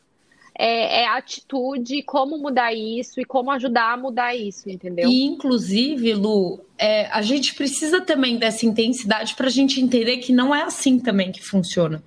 é, 0.59 1.03
é, 1.03 1.07
a 1.07 1.17
atitude, 1.17 2.03
como 2.03 2.39
mudar 2.39 2.73
isso 2.73 3.21
e 3.21 3.25
como 3.25 3.51
ajudar 3.51 3.93
a 3.93 3.97
mudar 3.97 4.35
isso, 4.35 4.71
entendeu? 4.71 5.09
E, 5.09 5.25
inclusive, 5.25 6.15
Lu, 6.15 6.61
é, 6.79 7.07
a 7.07 7.21
gente 7.21 7.55
precisa 7.55 8.01
também 8.01 8.39
dessa 8.39 8.65
intensidade 8.65 9.35
para 9.35 9.47
a 9.47 9.51
gente 9.51 9.81
entender 9.81 10.17
que 10.19 10.33
não 10.33 10.55
é 10.55 10.63
assim 10.63 10.99
também 10.99 11.31
que 11.31 11.43
funciona. 11.43 12.03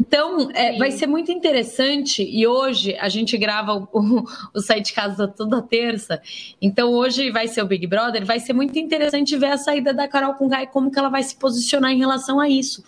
Então, 0.00 0.50
é, 0.54 0.78
vai 0.78 0.90
ser 0.90 1.06
muito 1.06 1.30
interessante, 1.30 2.22
e 2.22 2.46
hoje 2.46 2.96
a 2.98 3.10
gente 3.10 3.36
grava 3.36 3.74
o, 3.74 3.88
o, 3.92 4.24
o 4.54 4.60
site 4.60 4.94
casa 4.94 5.28
toda 5.28 5.60
terça, 5.60 6.22
então 6.60 6.90
hoje 6.90 7.30
vai 7.30 7.46
ser 7.46 7.62
o 7.62 7.66
Big 7.66 7.86
Brother, 7.86 8.24
vai 8.24 8.40
ser 8.40 8.54
muito 8.54 8.78
interessante 8.78 9.36
ver 9.36 9.52
a 9.52 9.58
saída 9.58 9.92
da 9.92 10.08
Carol 10.08 10.34
com 10.34 10.50
e 10.54 10.66
como 10.66 10.90
que 10.90 10.98
ela 10.98 11.10
vai 11.10 11.22
se 11.22 11.36
posicionar 11.36 11.92
em 11.92 11.98
relação 11.98 12.40
a 12.40 12.48
isso. 12.48 12.82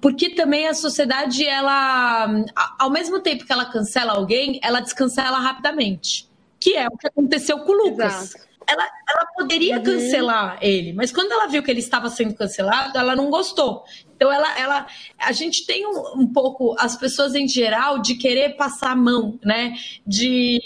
Porque 0.00 0.30
também 0.30 0.66
a 0.66 0.74
sociedade, 0.74 1.46
ela, 1.46 2.44
ao 2.78 2.90
mesmo 2.90 3.20
tempo 3.20 3.46
que 3.46 3.52
ela 3.52 3.66
cancela 3.66 4.14
alguém, 4.14 4.58
ela 4.62 4.80
descancela 4.80 5.38
rapidamente. 5.38 6.28
Que 6.58 6.76
é 6.76 6.86
o 6.88 6.96
que 6.96 7.06
aconteceu 7.06 7.60
com 7.60 7.72
o 7.72 7.88
Lucas. 7.88 8.34
Ela, 8.66 8.88
ela, 9.08 9.26
poderia 9.36 9.76
uhum. 9.76 9.82
cancelar 9.82 10.58
ele, 10.60 10.92
mas 10.92 11.10
quando 11.12 11.32
ela 11.32 11.46
viu 11.46 11.62
que 11.62 11.70
ele 11.70 11.80
estava 11.80 12.08
sendo 12.08 12.34
cancelado, 12.34 12.98
ela 12.98 13.16
não 13.16 13.30
gostou. 13.30 13.84
Então, 14.20 14.30
ela, 14.30 14.58
ela, 14.58 14.86
a 15.18 15.32
gente 15.32 15.64
tem 15.64 15.86
um, 15.86 16.20
um 16.20 16.26
pouco, 16.30 16.76
as 16.78 16.94
pessoas 16.94 17.34
em 17.34 17.48
geral, 17.48 18.00
de 18.00 18.16
querer 18.16 18.50
passar 18.54 18.90
a 18.90 18.96
mão, 18.96 19.38
né? 19.42 19.74
De, 20.06 20.60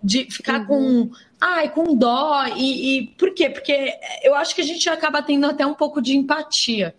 de 0.00 0.30
ficar 0.30 0.60
uhum. 0.60 1.08
com 1.08 1.10
ai, 1.40 1.70
com 1.70 1.96
dó. 1.96 2.44
E, 2.56 2.98
e 2.98 3.06
por 3.18 3.34
quê? 3.34 3.50
Porque 3.50 3.92
eu 4.22 4.36
acho 4.36 4.54
que 4.54 4.60
a 4.60 4.64
gente 4.64 4.88
acaba 4.88 5.20
tendo 5.22 5.44
até 5.44 5.66
um 5.66 5.74
pouco 5.74 6.00
de 6.00 6.16
empatia 6.16 6.94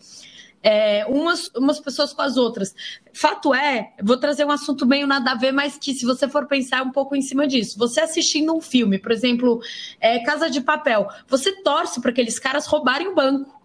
é, 0.63 1.05
umas, 1.05 1.49
umas 1.55 1.79
pessoas 1.79 2.13
com 2.13 2.21
as 2.21 2.37
outras. 2.37 2.73
Fato 3.13 3.53
é, 3.53 3.93
vou 4.01 4.17
trazer 4.17 4.45
um 4.45 4.51
assunto 4.51 4.85
meio 4.85 5.07
nada 5.07 5.31
a 5.31 5.35
ver, 5.35 5.51
mas 5.51 5.77
que 5.77 5.93
se 5.93 6.05
você 6.05 6.27
for 6.27 6.47
pensar 6.47 6.83
um 6.83 6.91
pouco 6.91 7.15
em 7.15 7.21
cima 7.21 7.47
disso, 7.47 7.77
você 7.77 8.01
assistindo 8.01 8.53
um 8.53 8.61
filme, 8.61 8.99
por 8.99 9.11
exemplo, 9.11 9.61
é, 9.99 10.19
Casa 10.19 10.49
de 10.49 10.61
Papel, 10.61 11.07
você 11.27 11.51
torce 11.63 11.99
para 11.99 12.11
aqueles 12.11 12.37
caras 12.37 12.65
roubarem 12.67 13.07
o 13.07 13.15
banco. 13.15 13.60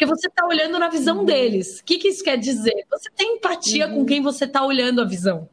Porque 0.00 0.16
você 0.16 0.28
está 0.28 0.46
olhando 0.46 0.78
na 0.78 0.88
visão 0.88 1.18
uhum. 1.18 1.24
deles. 1.26 1.80
O 1.80 1.84
que, 1.84 1.98
que 1.98 2.08
isso 2.08 2.24
quer 2.24 2.38
dizer? 2.38 2.86
Você 2.90 3.10
tem 3.14 3.36
empatia 3.36 3.86
uhum. 3.86 3.96
com 3.96 4.06
quem 4.06 4.22
você 4.22 4.46
está 4.46 4.64
olhando 4.64 5.02
a 5.02 5.04
visão. 5.04 5.46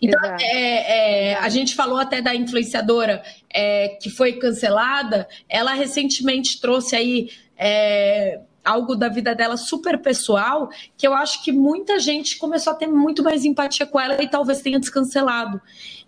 Então, 0.00 0.20
é, 0.40 1.28
é, 1.30 1.34
a 1.36 1.48
gente 1.48 1.76
falou 1.76 1.98
até 1.98 2.20
da 2.20 2.34
influenciadora 2.34 3.22
é, 3.48 3.90
que 4.02 4.10
foi 4.10 4.32
cancelada. 4.32 5.28
Ela 5.48 5.72
recentemente 5.72 6.60
trouxe 6.60 6.96
aí 6.96 7.30
é, 7.56 8.40
algo 8.64 8.96
da 8.96 9.08
vida 9.08 9.36
dela 9.36 9.56
super 9.56 9.96
pessoal, 10.02 10.68
que 10.96 11.06
eu 11.06 11.14
acho 11.14 11.40
que 11.44 11.52
muita 11.52 12.00
gente 12.00 12.38
começou 12.38 12.72
a 12.72 12.76
ter 12.76 12.88
muito 12.88 13.22
mais 13.22 13.44
empatia 13.44 13.86
com 13.86 14.00
ela 14.00 14.20
e 14.20 14.28
talvez 14.28 14.60
tenha 14.62 14.80
descancelado. 14.80 15.60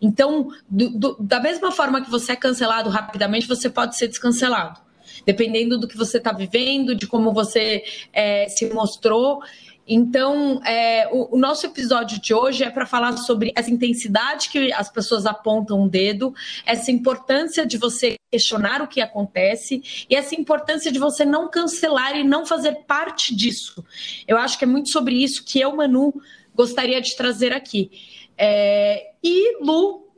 Então, 0.03 0.49
do, 0.69 0.91
do, 0.91 1.17
da 1.21 1.39
mesma 1.39 1.71
forma 1.71 2.03
que 2.03 2.11
você 2.11 2.33
é 2.33 2.37
cancelado 2.37 2.91
rapidamente, 2.91 3.47
você 3.47 3.71
pode 3.71 3.97
ser 3.97 4.09
descancelado. 4.09 4.84
Dependendo 5.25 5.79
do 5.79 5.89
que 5.89 5.97
você 5.97 6.19
está 6.19 6.33
vivendo, 6.33 6.95
de 6.95 7.07
como 7.07 7.33
você 7.33 7.83
é, 8.13 8.49
se 8.49 8.67
mostrou. 8.73 9.43
Então, 9.87 10.63
é, 10.65 11.09
o, 11.13 11.37
o, 11.37 11.39
nosso 11.39 11.67
episódio 11.67 12.19
de 12.19 12.33
hoje 12.33 12.65
é 12.65 12.71
para 12.71 12.87
falar 12.87 13.17
sobre 13.19 13.53
essa 13.55 13.71
intensidade 13.71 14.49
que 14.49 14.73
as 14.73 14.91
pessoas 14.91 15.27
apontam 15.27 15.83
o 15.83 15.89
dedo, 15.89 16.35
essa 16.65 16.91
importância 16.91 17.67
de 17.67 17.77
você 17.77 18.17
questionar 18.31 18.81
o 18.81 18.89
que 18.89 19.03
acontece 19.03 20.07
e 20.09 20.17
essa 20.17 20.35
importância 20.35 20.91
de 20.91 20.99
você 20.99 21.25
não 21.25 21.51
cancelar 21.51 22.17
e 22.17 22.25
não 22.25 22.47
fazer 22.47 22.85
parte 22.87 23.35
disso. 23.37 23.85
Eu 24.27 24.39
acho 24.39 24.59
que 24.59 24.65
é 24.65 24.67
muito 24.67 24.89
sobre 24.89 25.23
isso 25.23 25.45
que 25.45 25.61
eu, 25.61 25.77
Manu, 25.77 26.15
gostaria 26.55 27.01
de 27.01 27.15
trazer 27.15 27.53
aqui. 27.53 27.91
É, 28.39 29.13
e, 29.23 29.59
Lu, 29.63 30.09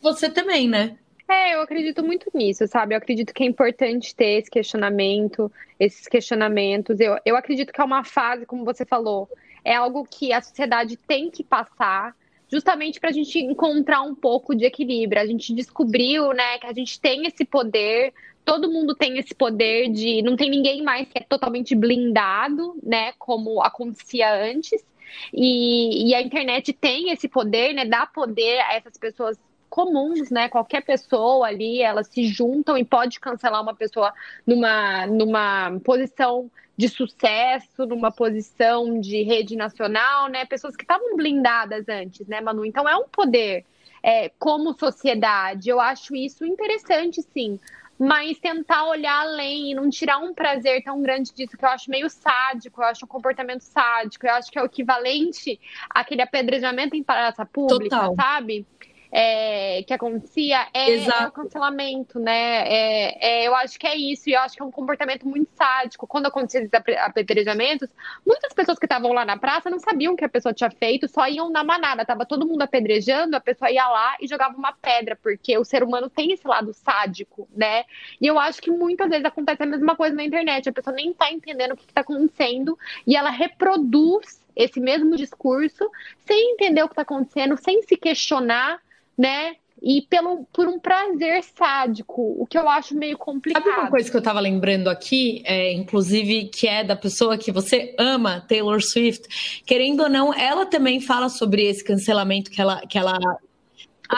você 0.00 0.30
também, 0.30 0.66
né? 0.66 0.96
É, 1.30 1.54
eu 1.54 1.60
acredito 1.60 2.02
muito 2.02 2.28
nisso, 2.34 2.66
sabe? 2.66 2.92
Eu 2.92 2.98
acredito 2.98 3.32
que 3.32 3.44
é 3.44 3.46
importante 3.46 4.12
ter 4.16 4.40
esse 4.40 4.50
questionamento, 4.50 5.50
esses 5.78 6.08
questionamentos. 6.08 6.98
Eu, 6.98 7.16
eu 7.24 7.36
acredito 7.36 7.72
que 7.72 7.80
é 7.80 7.84
uma 7.84 8.02
fase, 8.02 8.44
como 8.44 8.64
você 8.64 8.84
falou, 8.84 9.28
é 9.64 9.76
algo 9.76 10.04
que 10.04 10.32
a 10.32 10.42
sociedade 10.42 10.96
tem 10.96 11.30
que 11.30 11.44
passar, 11.44 12.16
justamente 12.48 12.98
para 12.98 13.10
a 13.10 13.12
gente 13.12 13.38
encontrar 13.38 14.02
um 14.02 14.12
pouco 14.12 14.56
de 14.56 14.64
equilíbrio. 14.64 15.22
A 15.22 15.26
gente 15.26 15.54
descobriu, 15.54 16.32
né, 16.32 16.58
que 16.58 16.66
a 16.66 16.72
gente 16.72 17.00
tem 17.00 17.24
esse 17.24 17.44
poder, 17.44 18.12
todo 18.44 18.68
mundo 18.68 18.96
tem 18.96 19.16
esse 19.16 19.32
poder 19.32 19.88
de. 19.88 20.22
Não 20.22 20.34
tem 20.34 20.50
ninguém 20.50 20.82
mais 20.82 21.06
que 21.06 21.18
é 21.18 21.22
totalmente 21.22 21.76
blindado, 21.76 22.74
né, 22.82 23.12
como 23.20 23.62
acontecia 23.62 24.34
antes. 24.34 24.84
E, 25.32 26.08
e 26.08 26.14
a 26.14 26.20
internet 26.20 26.72
tem 26.72 27.10
esse 27.12 27.28
poder, 27.28 27.72
né, 27.72 27.84
dá 27.84 28.04
poder 28.04 28.58
a 28.62 28.74
essas 28.74 28.96
pessoas 28.98 29.38
comuns, 29.70 30.30
né? 30.30 30.48
Qualquer 30.48 30.84
pessoa 30.84 31.46
ali, 31.46 31.80
elas 31.80 32.08
se 32.08 32.26
juntam 32.26 32.76
e 32.76 32.84
pode 32.84 33.20
cancelar 33.20 33.62
uma 33.62 33.74
pessoa 33.74 34.12
numa, 34.46 35.06
numa 35.06 35.80
posição 35.84 36.50
de 36.76 36.88
sucesso, 36.88 37.86
numa 37.86 38.10
posição 38.10 39.00
de 39.00 39.22
rede 39.22 39.54
nacional, 39.54 40.28
né? 40.28 40.44
Pessoas 40.44 40.74
que 40.74 40.82
estavam 40.82 41.16
blindadas 41.16 41.88
antes, 41.88 42.26
né, 42.26 42.40
Manu? 42.40 42.64
Então 42.64 42.88
é 42.88 42.96
um 42.96 43.08
poder 43.08 43.64
é, 44.02 44.30
como 44.38 44.72
sociedade. 44.72 45.68
Eu 45.68 45.80
acho 45.80 46.16
isso 46.16 46.44
interessante, 46.44 47.22
sim. 47.22 47.60
Mas 47.98 48.38
tentar 48.38 48.86
olhar 48.86 49.20
além 49.20 49.72
e 49.72 49.74
não 49.74 49.90
tirar 49.90 50.16
um 50.18 50.32
prazer 50.32 50.82
tão 50.82 51.02
grande 51.02 51.34
disso, 51.34 51.54
que 51.54 51.62
eu 51.62 51.68
acho 51.68 51.90
meio 51.90 52.08
sádico, 52.08 52.80
eu 52.80 52.86
acho 52.86 53.04
um 53.04 53.08
comportamento 53.08 53.60
sádico, 53.60 54.26
eu 54.26 54.32
acho 54.32 54.50
que 54.50 54.58
é 54.58 54.62
o 54.62 54.64
equivalente 54.64 55.60
àquele 55.90 56.22
apedrejamento 56.22 56.96
em 56.96 57.02
praça 57.02 57.44
pública, 57.44 57.96
Total. 57.96 58.14
sabe? 58.14 58.66
É, 59.12 59.82
que 59.82 59.92
acontecia 59.92 60.68
é, 60.72 60.94
é, 60.94 61.26
o 61.26 61.32
cancelamento, 61.32 62.18
né? 62.18 62.68
É, 62.68 63.42
é, 63.42 63.48
eu 63.48 63.54
acho 63.56 63.78
que 63.78 63.86
é 63.86 63.96
isso, 63.96 64.28
e 64.28 64.34
eu 64.34 64.40
acho 64.40 64.54
que 64.54 64.62
é 64.62 64.64
um 64.64 64.70
comportamento 64.70 65.26
muito 65.26 65.50
sádico. 65.54 66.06
Quando 66.06 66.26
acontecia 66.26 66.60
esses 66.60 66.72
apedrejamentos, 66.98 67.88
muitas 68.24 68.52
pessoas 68.52 68.78
que 68.78 68.86
estavam 68.86 69.12
lá 69.12 69.24
na 69.24 69.36
praça 69.36 69.68
não 69.68 69.80
sabiam 69.80 70.14
o 70.14 70.16
que 70.16 70.24
a 70.24 70.28
pessoa 70.28 70.54
tinha 70.54 70.70
feito, 70.70 71.08
só 71.08 71.26
iam 71.26 71.50
na 71.50 71.64
manada. 71.64 72.04
Tava 72.04 72.24
todo 72.24 72.46
mundo 72.46 72.62
apedrejando, 72.62 73.36
a 73.36 73.40
pessoa 73.40 73.70
ia 73.70 73.88
lá 73.88 74.16
e 74.20 74.28
jogava 74.28 74.56
uma 74.56 74.72
pedra, 74.72 75.16
porque 75.20 75.58
o 75.58 75.64
ser 75.64 75.82
humano 75.82 76.08
tem 76.08 76.32
esse 76.32 76.46
lado 76.46 76.72
sádico, 76.72 77.48
né? 77.54 77.84
E 78.20 78.26
eu 78.26 78.38
acho 78.38 78.62
que 78.62 78.70
muitas 78.70 79.08
vezes 79.08 79.24
acontece 79.24 79.62
a 79.62 79.66
mesma 79.66 79.96
coisa 79.96 80.14
na 80.14 80.24
internet, 80.24 80.68
a 80.68 80.72
pessoa 80.72 80.94
nem 80.94 81.12
tá 81.12 81.32
entendendo 81.32 81.72
o 81.72 81.76
que, 81.76 81.86
que 81.86 81.92
tá 81.92 82.02
acontecendo 82.02 82.78
e 83.06 83.16
ela 83.16 83.30
reproduz 83.30 84.40
esse 84.54 84.78
mesmo 84.78 85.16
discurso 85.16 85.90
sem 86.26 86.52
entender 86.52 86.82
o 86.82 86.88
que 86.88 86.92
está 86.92 87.02
acontecendo, 87.02 87.56
sem 87.56 87.82
se 87.82 87.96
questionar 87.96 88.80
né? 89.20 89.56
E 89.82 90.02
pelo, 90.02 90.46
por 90.52 90.66
um 90.66 90.78
prazer 90.78 91.42
sádico, 91.42 92.36
o 92.38 92.46
que 92.46 92.56
eu 92.56 92.68
acho 92.68 92.94
meio 92.94 93.16
complicado. 93.16 93.64
Sabe 93.64 93.80
uma 93.80 93.90
coisa 93.90 94.10
que 94.10 94.16
eu 94.16 94.22
tava 94.22 94.40
lembrando 94.40 94.88
aqui, 94.88 95.42
é, 95.44 95.72
inclusive, 95.72 96.46
que 96.48 96.66
é 96.66 96.82
da 96.82 96.96
pessoa 96.96 97.36
que 97.36 97.52
você 97.52 97.94
ama, 97.98 98.44
Taylor 98.46 98.82
Swift, 98.82 99.62
querendo 99.64 100.02
ou 100.02 100.08
não, 100.08 100.34
ela 100.34 100.66
também 100.66 101.00
fala 101.00 101.28
sobre 101.28 101.64
esse 101.64 101.82
cancelamento 101.84 102.50
que 102.50 102.60
ela, 102.60 102.80
que 102.86 102.98
ela 102.98 103.18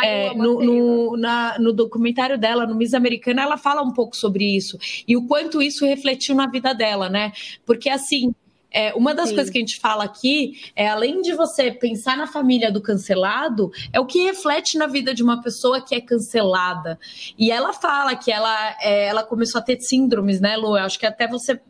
é, 0.02 0.34
no, 0.34 0.60
no, 0.60 1.16
na, 1.16 1.58
no, 1.58 1.72
documentário 1.72 2.38
dela, 2.38 2.66
no 2.66 2.74
Miss 2.74 2.94
Americana, 2.94 3.42
ela 3.42 3.56
fala 3.56 3.82
um 3.82 3.92
pouco 3.92 4.16
sobre 4.16 4.44
isso 4.56 4.78
e 5.06 5.16
o 5.16 5.26
quanto 5.26 5.60
isso 5.60 5.84
refletiu 5.84 6.34
na 6.34 6.46
vida 6.46 6.72
dela, 6.72 7.08
né? 7.08 7.32
Porque 7.66 7.88
assim, 7.88 8.34
é, 8.72 8.94
uma 8.94 9.14
das 9.14 9.28
Sim. 9.28 9.35
coisas 9.35 9.50
que 9.50 9.58
a 9.58 9.61
gente 9.61 9.78
fala 9.78 10.04
aqui 10.04 10.61
é, 10.74 10.88
além 10.88 11.22
de 11.22 11.35
você 11.35 11.70
pensar 11.70 12.16
na 12.16 12.26
família 12.26 12.70
do 12.70 12.80
cancelado, 12.80 13.70
é 13.92 14.00
o 14.00 14.06
que 14.06 14.24
reflete 14.24 14.78
na 14.78 14.87
vida 14.87 15.14
de 15.14 15.22
uma 15.22 15.42
pessoa 15.42 15.80
que 15.80 15.94
é 15.94 16.00
cancelada. 16.00 16.98
E 17.38 17.50
ela 17.50 17.72
fala 17.72 18.14
que 18.14 18.30
ela, 18.30 18.76
é, 18.80 19.06
ela 19.06 19.22
começou 19.22 19.58
a 19.58 19.62
ter 19.62 19.80
síndromes, 19.80 20.40
né, 20.40 20.56
Lu? 20.56 20.76
Eu 20.76 20.85
acho 20.85 20.98
que 20.98 21.06
até 21.06 21.26
você 21.26 21.61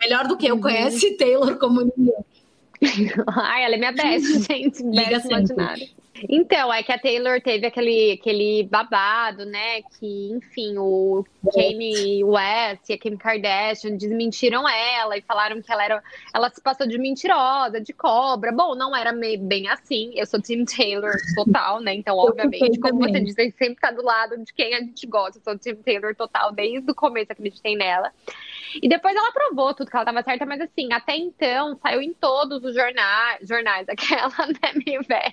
Melhor 0.00 0.28
do 0.28 0.36
que 0.36 0.46
eu 0.46 0.54
uhum. 0.54 0.60
conhece 0.60 1.16
Taylor 1.16 1.56
como 1.56 1.80
ninguém. 1.96 2.14
Ai, 3.26 3.64
ela 3.64 3.74
é 3.74 3.78
minha 3.78 3.92
best, 3.92 4.46
gente. 4.46 4.82
Liga 4.82 5.18
best 5.18 5.54
então, 6.28 6.72
é 6.72 6.82
que 6.82 6.92
a 6.92 6.98
Taylor 6.98 7.40
teve 7.40 7.66
aquele, 7.66 8.12
aquele 8.12 8.64
babado, 8.64 9.44
né? 9.44 9.82
Que, 9.98 10.30
enfim, 10.32 10.76
o 10.78 11.24
Kanye 11.52 12.24
West 12.24 12.88
e 12.88 12.94
a 12.94 12.98
Kim 12.98 13.16
Kardashian 13.16 13.96
desmentiram 13.96 14.68
ela 14.68 15.16
e 15.16 15.22
falaram 15.22 15.60
que 15.60 15.70
ela 15.70 15.84
era. 15.84 16.02
Ela 16.34 16.50
se 16.50 16.60
passou 16.60 16.86
de 16.86 16.98
mentirosa, 16.98 17.80
de 17.80 17.92
cobra. 17.92 18.50
Bom, 18.52 18.74
não 18.74 18.96
era 18.96 19.12
bem 19.12 19.68
assim. 19.68 20.12
Eu 20.14 20.26
sou 20.26 20.40
Tim 20.40 20.64
Taylor 20.64 21.14
total, 21.34 21.80
né? 21.80 21.94
Então, 21.94 22.16
obviamente, 22.16 22.80
como 22.80 23.00
você 23.00 23.20
disse, 23.20 23.40
a 23.40 23.44
gente 23.44 23.56
sempre 23.56 23.80
tá 23.80 23.90
do 23.90 24.02
lado 24.02 24.42
de 24.42 24.52
quem 24.52 24.74
a 24.74 24.78
gente 24.80 25.06
gosta. 25.06 25.38
Eu 25.38 25.42
sou 25.42 25.58
Tim 25.58 25.76
Taylor 25.76 26.14
total, 26.14 26.52
desde 26.52 26.90
o 26.90 26.94
começo 26.94 27.32
acreditei 27.32 27.76
nela. 27.76 28.12
E 28.82 28.88
depois 28.88 29.14
ela 29.14 29.32
provou 29.32 29.74
tudo 29.74 29.90
que 29.90 29.96
ela 29.96 30.04
estava 30.04 30.22
certa, 30.22 30.46
mas 30.46 30.60
assim, 30.60 30.92
até 30.92 31.16
então 31.16 31.76
saiu 31.82 32.02
em 32.02 32.12
todos 32.12 32.62
os 32.64 32.74
jornais, 32.74 33.46
jornais 33.48 33.88
aquela, 33.90 34.46
né, 34.46 34.72
meio 34.84 35.02
velha. 35.02 35.32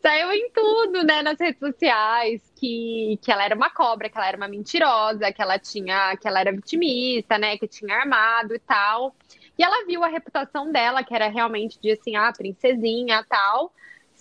saiu 0.00 0.32
em 0.32 0.50
tudo, 0.52 1.04
né, 1.04 1.22
nas 1.22 1.38
redes 1.38 1.58
sociais, 1.58 2.52
que, 2.56 3.18
que 3.22 3.30
ela 3.32 3.44
era 3.44 3.54
uma 3.54 3.70
cobra, 3.70 4.08
que 4.08 4.16
ela 4.16 4.28
era 4.28 4.36
uma 4.36 4.48
mentirosa, 4.48 5.32
que 5.32 5.42
ela 5.42 5.58
tinha, 5.58 6.16
que 6.16 6.28
ela 6.28 6.40
era 6.40 6.52
vitimista, 6.52 7.38
né, 7.38 7.56
que 7.56 7.66
tinha 7.66 7.96
armado 7.96 8.54
e 8.54 8.58
tal. 8.58 9.14
E 9.58 9.62
ela 9.62 9.84
viu 9.86 10.02
a 10.02 10.08
reputação 10.08 10.72
dela, 10.72 11.04
que 11.04 11.14
era 11.14 11.28
realmente 11.28 11.78
de 11.80 11.90
assim, 11.92 12.16
ah, 12.16 12.32
princesinha 12.32 13.24
tal, 13.28 13.72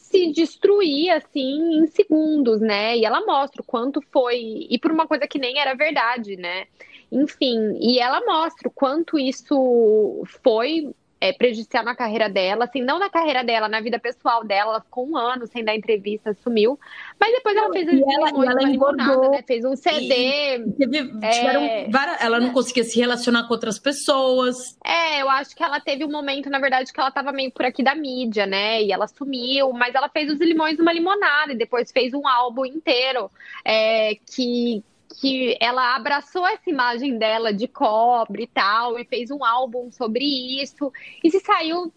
se 0.09 0.31
destruir 0.31 1.11
assim 1.11 1.77
em 1.77 1.87
segundos, 1.87 2.59
né? 2.59 2.97
E 2.97 3.05
ela 3.05 3.23
mostra 3.25 3.61
o 3.61 3.65
quanto 3.65 4.01
foi, 4.11 4.67
e 4.69 4.79
por 4.79 4.91
uma 4.91 5.07
coisa 5.07 5.27
que 5.27 5.37
nem 5.37 5.59
era 5.59 5.75
verdade, 5.75 6.35
né? 6.35 6.65
Enfim, 7.11 7.77
e 7.79 7.99
ela 7.99 8.19
mostra 8.25 8.67
o 8.67 8.71
quanto 8.71 9.19
isso 9.19 10.23
foi 10.43 10.93
é, 11.21 11.33
prejudicial 11.33 11.83
na 11.83 11.95
carreira 11.95 12.29
dela, 12.29 12.65
assim, 12.65 12.81
não 12.81 12.97
na 12.97 13.09
carreira 13.09 13.43
dela, 13.43 13.67
na 13.67 13.81
vida 13.81 13.99
pessoal 13.99 14.43
dela, 14.43 14.71
ela 14.71 14.81
ficou 14.81 15.07
um 15.07 15.17
ano 15.17 15.45
sem 15.47 15.63
dar 15.63 15.75
entrevista, 15.75 16.33
sumiu, 16.33 16.79
mas 17.19 17.31
depois 17.33 17.55
ela 17.55 17.71
fez 17.71 17.87
e 17.87 18.01
ela, 18.01 18.29
e 18.29 18.47
ela 18.47 18.63
engordou, 18.63 19.31
né? 19.31 19.43
fez 19.45 19.65
um 19.65 19.75
CD. 19.75 20.63
Teve, 20.77 21.11
é... 21.21 21.89
várias, 21.89 22.21
ela 22.21 22.39
não 22.39 22.53
conseguia 22.53 22.83
se 22.83 22.99
relacionar 22.99 23.47
com 23.47 23.53
outras 23.53 23.77
pessoas. 23.77 24.77
É, 24.85 25.21
eu 25.21 25.29
acho 25.29 25.55
que 25.55 25.63
ela 25.63 25.79
teve 25.79 26.05
um 26.05 26.11
momento, 26.11 26.49
na 26.49 26.59
verdade, 26.59 26.93
que 26.93 26.99
ela 26.99 27.11
tava 27.11 27.31
meio 27.31 27.51
por 27.51 27.65
aqui 27.65 27.83
da 27.83 27.95
mídia, 27.95 28.45
né? 28.45 28.81
E 28.81 28.91
ela 28.91 29.07
sumiu, 29.07 29.73
mas 29.73 29.93
ela 29.95 30.07
fez 30.09 30.31
os 30.31 30.39
limões 30.39 30.77
numa 30.77 30.93
limonada 30.93 31.51
e 31.51 31.57
depois 31.57 31.91
fez 31.91 32.13
um 32.13 32.27
álbum 32.27 32.65
inteiro 32.65 33.29
é, 33.65 34.15
que 34.15 34.83
que 35.19 35.57
ela 35.59 35.95
abraçou 35.95 36.45
essa 36.45 36.69
imagem 36.69 37.17
dela 37.17 37.53
de 37.53 37.67
cobre 37.67 38.43
e 38.43 38.47
tal, 38.47 38.99
e 38.99 39.05
fez 39.05 39.31
um 39.31 39.43
álbum 39.43 39.91
sobre 39.91 40.23
isso, 40.61 40.91
e 41.23 41.31
se 41.31 41.39
saiu 41.39 41.91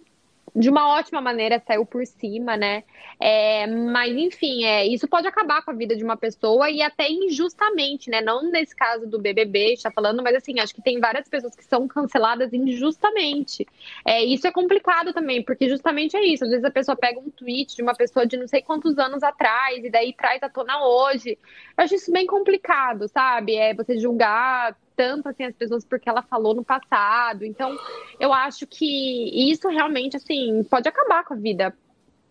de 0.54 0.68
uma 0.68 0.88
ótima 0.88 1.20
maneira, 1.20 1.62
saiu 1.66 1.86
por 1.86 2.04
cima, 2.06 2.56
né? 2.56 2.84
É, 3.18 3.66
mas, 3.66 4.14
enfim, 4.14 4.64
é, 4.64 4.86
isso 4.86 5.08
pode 5.08 5.26
acabar 5.26 5.64
com 5.64 5.70
a 5.70 5.74
vida 5.74 5.96
de 5.96 6.04
uma 6.04 6.16
pessoa 6.16 6.70
e 6.70 6.82
até 6.82 7.08
injustamente, 7.10 8.10
né? 8.10 8.20
Não 8.20 8.42
nesse 8.50 8.76
caso 8.76 9.06
do 9.06 9.18
BBB, 9.18 9.72
está 9.72 9.90
falando, 9.90 10.22
mas 10.22 10.34
assim, 10.36 10.60
acho 10.60 10.74
que 10.74 10.82
tem 10.82 11.00
várias 11.00 11.26
pessoas 11.28 11.56
que 11.56 11.64
são 11.64 11.88
canceladas 11.88 12.52
injustamente. 12.52 13.66
É, 14.04 14.22
isso 14.22 14.46
é 14.46 14.52
complicado 14.52 15.12
também, 15.12 15.42
porque 15.42 15.68
justamente 15.68 16.16
é 16.16 16.24
isso. 16.24 16.44
Às 16.44 16.50
vezes 16.50 16.64
a 16.64 16.70
pessoa 16.70 16.96
pega 16.96 17.18
um 17.18 17.30
tweet 17.30 17.74
de 17.74 17.82
uma 17.82 17.94
pessoa 17.94 18.26
de 18.26 18.36
não 18.36 18.46
sei 18.46 18.60
quantos 18.62 18.98
anos 18.98 19.22
atrás 19.22 19.82
e 19.82 19.90
daí 19.90 20.12
traz 20.12 20.42
à 20.42 20.50
tona 20.50 20.84
hoje. 20.84 21.38
Eu 21.76 21.84
acho 21.84 21.94
isso 21.94 22.12
bem 22.12 22.26
complicado, 22.26 23.08
sabe? 23.08 23.54
É 23.56 23.74
você 23.74 23.98
julgar 23.98 24.76
tanto 24.96 25.28
assim 25.28 25.44
as 25.44 25.54
pessoas 25.54 25.84
porque 25.84 26.08
ela 26.08 26.22
falou 26.22 26.54
no 26.54 26.64
passado. 26.64 27.44
Então, 27.44 27.76
eu 28.18 28.32
acho 28.32 28.66
que 28.66 29.50
isso 29.50 29.68
realmente 29.68 30.16
assim 30.16 30.64
pode 30.64 30.88
acabar 30.88 31.24
com 31.24 31.34
a 31.34 31.36
vida 31.36 31.74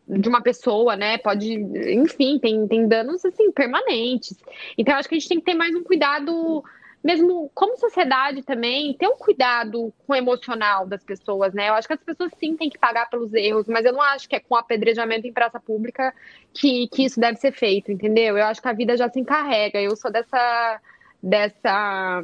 de 0.08 0.28
uma 0.28 0.41
pessoa, 0.41 0.95
né? 0.95 1.17
Pode, 1.17 1.54
enfim, 1.54 2.39
tem, 2.39 2.67
tem 2.67 2.88
danos 2.88 3.24
assim 3.24 3.52
permanentes. 3.52 4.38
Então, 4.78 4.93
eu 4.93 5.00
acho 5.00 5.08
que 5.08 5.15
a 5.15 5.19
gente 5.19 5.30
tem 5.30 5.39
que 5.39 5.45
ter 5.45 5.54
mais 5.54 5.74
um 5.76 5.84
cuidado 5.84 6.63
mesmo 7.04 7.50
como 7.56 7.78
sociedade 7.78 8.43
também, 8.43 8.93
ter 8.93 9.08
um 9.08 9.17
cuidado 9.17 9.91
com 10.06 10.13
o 10.13 10.15
emocional 10.15 10.86
das 10.86 11.04
pessoas, 11.04 11.54
né? 11.54 11.69
Eu 11.69 11.74
acho 11.74 11.88
que 11.88 11.93
as 11.93 12.04
pessoas 12.04 12.32
sim 12.39 12.56
têm 12.56 12.69
que 12.69 12.78
pagar 12.78 13.10
pelos 13.10 13.34
erros, 13.34 13.67
mas 13.67 13.86
eu 13.86 13.93
não 13.93 14.02
acho 14.02 14.30
que 14.30 14.36
é 14.36 14.39
com 14.39 14.56
apedrejamento 14.56 15.26
em 15.26 15.34
praça 15.34 15.60
pública 15.60 16.13
que, 16.54 16.88
que 16.89 17.04
isso 17.06 17.19
deve 17.19 17.38
ser 17.38 17.54
feito, 17.54 17.91
entendeu? 17.91 18.38
Eu 18.38 18.45
acho 18.45 18.62
que 18.62 18.67
a 18.67 18.74
vida 18.74 18.95
já 18.95 19.10
se 19.10 19.19
encarrega. 19.19 19.82
Eu 19.82 19.95
sou 19.95 20.12
dessa 20.12 20.80
dessa 21.24 22.24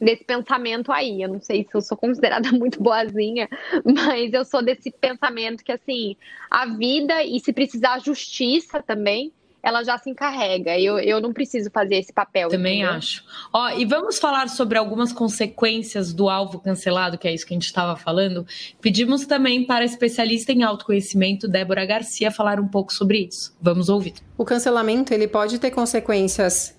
desse 0.00 0.24
pensamento 0.24 0.92
aí. 0.92 1.22
Eu 1.22 1.28
não 1.28 1.40
sei 1.40 1.64
se 1.64 1.74
eu 1.74 1.80
sou 1.80 1.96
considerada 1.96 2.50
muito 2.52 2.82
boazinha, 2.82 3.48
mas 3.84 4.32
eu 4.32 4.44
sou 4.44 4.62
desse 4.62 4.90
pensamento 4.90 5.64
que, 5.64 5.72
assim, 5.72 6.16
a 6.50 6.66
vida, 6.66 7.22
e 7.22 7.38
se 7.40 7.52
precisar 7.52 8.00
justiça 8.00 8.82
também, 8.82 9.32
ela 9.62 9.82
já 9.82 9.98
se 9.98 10.08
encarrega. 10.08 10.78
Eu, 10.78 10.98
eu 10.98 11.20
não 11.20 11.32
preciso 11.32 11.70
fazer 11.70 11.96
esse 11.96 12.12
papel. 12.12 12.48
Também 12.48 12.80
entendeu? 12.80 12.96
acho. 12.96 13.24
Ó, 13.52 13.70
e 13.70 13.84
vamos 13.84 14.18
falar 14.18 14.48
sobre 14.48 14.78
algumas 14.78 15.12
consequências 15.12 16.12
do 16.12 16.28
alvo 16.28 16.60
cancelado, 16.60 17.18
que 17.18 17.26
é 17.26 17.34
isso 17.34 17.46
que 17.46 17.52
a 17.52 17.56
gente 17.56 17.66
estava 17.66 17.96
falando. 17.96 18.46
Pedimos 18.80 19.26
também 19.26 19.64
para 19.64 19.82
a 19.82 19.84
especialista 19.84 20.52
em 20.52 20.62
autoconhecimento, 20.62 21.48
Débora 21.48 21.84
Garcia, 21.84 22.30
falar 22.30 22.60
um 22.60 22.68
pouco 22.68 22.92
sobre 22.92 23.26
isso. 23.26 23.56
Vamos 23.60 23.88
ouvir. 23.88 24.14
O 24.36 24.44
cancelamento 24.44 25.12
ele 25.12 25.26
pode 25.26 25.58
ter 25.58 25.70
consequências 25.70 26.77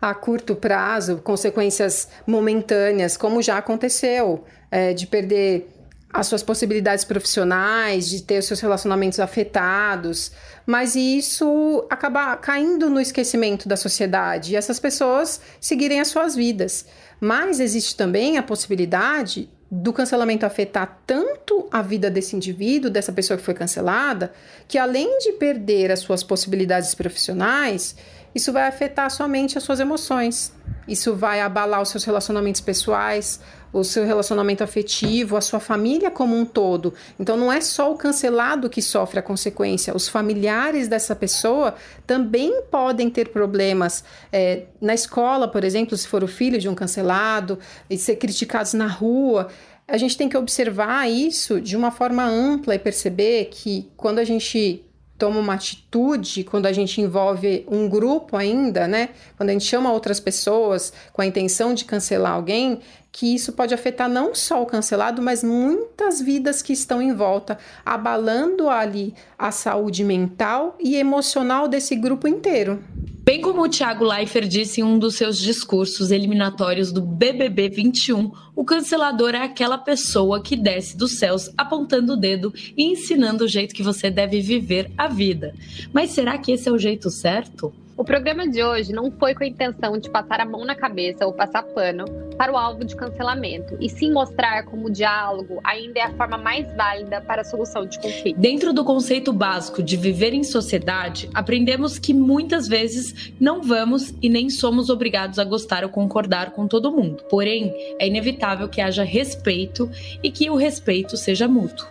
a 0.00 0.14
curto 0.14 0.56
prazo, 0.56 1.18
consequências 1.18 2.08
momentâneas, 2.26 3.16
como 3.16 3.42
já 3.42 3.58
aconteceu, 3.58 4.44
é, 4.70 4.92
de 4.94 5.06
perder 5.06 5.68
as 6.12 6.26
suas 6.26 6.42
possibilidades 6.42 7.04
profissionais, 7.04 8.08
de 8.08 8.22
ter 8.22 8.38
os 8.38 8.46
seus 8.46 8.60
relacionamentos 8.60 9.20
afetados, 9.20 10.32
mas 10.66 10.96
isso 10.96 11.86
acaba 11.88 12.36
caindo 12.36 12.90
no 12.90 13.00
esquecimento 13.00 13.68
da 13.68 13.76
sociedade 13.76 14.52
e 14.52 14.56
essas 14.56 14.80
pessoas 14.80 15.40
seguirem 15.60 16.00
as 16.00 16.08
suas 16.08 16.34
vidas. 16.34 16.86
Mas 17.20 17.60
existe 17.60 17.94
também 17.94 18.38
a 18.38 18.42
possibilidade 18.42 19.48
do 19.70 19.92
cancelamento 19.92 20.44
afetar 20.44 21.00
tanto 21.06 21.68
a 21.70 21.80
vida 21.80 22.10
desse 22.10 22.34
indivíduo, 22.34 22.90
dessa 22.90 23.12
pessoa 23.12 23.36
que 23.36 23.44
foi 23.44 23.54
cancelada, 23.54 24.32
que 24.66 24.76
além 24.76 25.18
de 25.18 25.32
perder 25.32 25.92
as 25.92 26.00
suas 26.00 26.24
possibilidades 26.24 26.92
profissionais, 26.92 27.94
isso 28.34 28.52
vai 28.52 28.66
afetar 28.66 29.10
somente 29.10 29.58
as 29.58 29.64
suas 29.64 29.80
emoções. 29.80 30.52
Isso 30.86 31.14
vai 31.14 31.40
abalar 31.40 31.80
os 31.80 31.88
seus 31.88 32.04
relacionamentos 32.04 32.60
pessoais, 32.60 33.40
o 33.72 33.84
seu 33.84 34.04
relacionamento 34.04 34.64
afetivo, 34.64 35.36
a 35.36 35.40
sua 35.40 35.60
família 35.60 36.10
como 36.10 36.36
um 36.36 36.44
todo. 36.44 36.92
Então 37.18 37.36
não 37.36 37.52
é 37.52 37.60
só 37.60 37.92
o 37.92 37.96
cancelado 37.96 38.68
que 38.68 38.82
sofre 38.82 39.18
a 39.18 39.22
consequência, 39.22 39.94
os 39.94 40.08
familiares 40.08 40.88
dessa 40.88 41.14
pessoa 41.14 41.74
também 42.06 42.62
podem 42.70 43.08
ter 43.08 43.28
problemas 43.28 44.04
é, 44.32 44.64
na 44.80 44.94
escola, 44.94 45.46
por 45.46 45.62
exemplo, 45.62 45.96
se 45.96 46.08
for 46.08 46.24
o 46.24 46.28
filho 46.28 46.58
de 46.58 46.68
um 46.68 46.74
cancelado, 46.74 47.58
e 47.88 47.96
ser 47.96 48.16
criticados 48.16 48.74
na 48.74 48.86
rua. 48.86 49.48
A 49.86 49.96
gente 49.96 50.16
tem 50.16 50.28
que 50.28 50.36
observar 50.36 51.08
isso 51.08 51.60
de 51.60 51.76
uma 51.76 51.90
forma 51.90 52.24
ampla 52.24 52.74
e 52.74 52.78
perceber 52.78 53.46
que 53.46 53.90
quando 53.96 54.18
a 54.18 54.24
gente 54.24 54.84
toma 55.20 55.38
uma 55.38 55.52
atitude, 55.52 56.42
quando 56.44 56.64
a 56.64 56.72
gente 56.72 56.98
envolve 56.98 57.66
um 57.70 57.86
grupo 57.88 58.38
ainda, 58.38 58.88
né? 58.88 59.10
Quando 59.36 59.50
a 59.50 59.52
gente 59.52 59.66
chama 59.66 59.92
outras 59.92 60.18
pessoas 60.18 60.94
com 61.12 61.20
a 61.20 61.26
intenção 61.26 61.74
de 61.74 61.84
cancelar 61.84 62.32
alguém, 62.32 62.80
que 63.12 63.34
isso 63.34 63.52
pode 63.52 63.74
afetar 63.74 64.08
não 64.08 64.34
só 64.34 64.62
o 64.62 64.66
cancelado, 64.66 65.20
mas 65.20 65.42
muitas 65.42 66.20
vidas 66.20 66.62
que 66.62 66.72
estão 66.72 67.02
em 67.02 67.12
volta, 67.12 67.58
abalando 67.84 68.68
ali 68.68 69.14
a 69.38 69.50
saúde 69.50 70.04
mental 70.04 70.76
e 70.80 70.96
emocional 70.96 71.66
desse 71.66 71.96
grupo 71.96 72.28
inteiro. 72.28 72.82
Bem 73.22 73.40
como 73.40 73.62
o 73.62 73.68
Thiago 73.68 74.04
Leifert 74.04 74.48
disse 74.48 74.80
em 74.80 74.84
um 74.84 74.98
dos 74.98 75.14
seus 75.14 75.38
discursos 75.38 76.10
eliminatórios 76.10 76.90
do 76.90 77.00
BBB 77.02 77.68
21, 77.68 78.32
o 78.56 78.64
cancelador 78.64 79.34
é 79.34 79.42
aquela 79.42 79.78
pessoa 79.78 80.42
que 80.42 80.56
desce 80.56 80.96
dos 80.96 81.18
céus 81.18 81.50
apontando 81.56 82.14
o 82.14 82.16
dedo 82.16 82.52
e 82.76 82.84
ensinando 82.84 83.44
o 83.44 83.48
jeito 83.48 83.74
que 83.74 83.82
você 83.82 84.10
deve 84.10 84.40
viver 84.40 84.90
a 84.96 85.06
vida. 85.06 85.54
Mas 85.92 86.10
será 86.10 86.38
que 86.38 86.50
esse 86.50 86.68
é 86.68 86.72
o 86.72 86.78
jeito 86.78 87.10
certo? 87.10 87.72
O 88.00 88.04
programa 88.04 88.48
de 88.48 88.64
hoje 88.64 88.94
não 88.94 89.10
foi 89.10 89.34
com 89.34 89.44
a 89.44 89.46
intenção 89.46 89.98
de 89.98 90.08
passar 90.08 90.40
a 90.40 90.46
mão 90.46 90.64
na 90.64 90.74
cabeça 90.74 91.26
ou 91.26 91.34
passar 91.34 91.62
pano 91.62 92.06
para 92.34 92.50
o 92.50 92.56
alvo 92.56 92.82
de 92.82 92.96
cancelamento, 92.96 93.76
e 93.78 93.90
sim 93.90 94.10
mostrar 94.10 94.62
como 94.62 94.86
o 94.86 94.90
diálogo 94.90 95.60
ainda 95.62 96.00
é 96.00 96.04
a 96.04 96.10
forma 96.14 96.38
mais 96.38 96.74
válida 96.74 97.20
para 97.20 97.42
a 97.42 97.44
solução 97.44 97.84
de 97.84 98.00
conflitos. 98.00 98.40
Dentro 98.40 98.72
do 98.72 98.86
conceito 98.86 99.34
básico 99.34 99.82
de 99.82 99.98
viver 99.98 100.32
em 100.32 100.42
sociedade, 100.42 101.28
aprendemos 101.34 101.98
que 101.98 102.14
muitas 102.14 102.66
vezes 102.66 103.34
não 103.38 103.60
vamos 103.60 104.14
e 104.22 104.30
nem 104.30 104.48
somos 104.48 104.88
obrigados 104.88 105.38
a 105.38 105.44
gostar 105.44 105.84
ou 105.84 105.90
concordar 105.90 106.52
com 106.52 106.66
todo 106.66 106.90
mundo. 106.90 107.22
Porém, 107.28 107.74
é 107.98 108.06
inevitável 108.06 108.66
que 108.66 108.80
haja 108.80 109.04
respeito 109.04 109.90
e 110.22 110.30
que 110.30 110.48
o 110.48 110.56
respeito 110.56 111.18
seja 111.18 111.46
mútuo. 111.46 111.86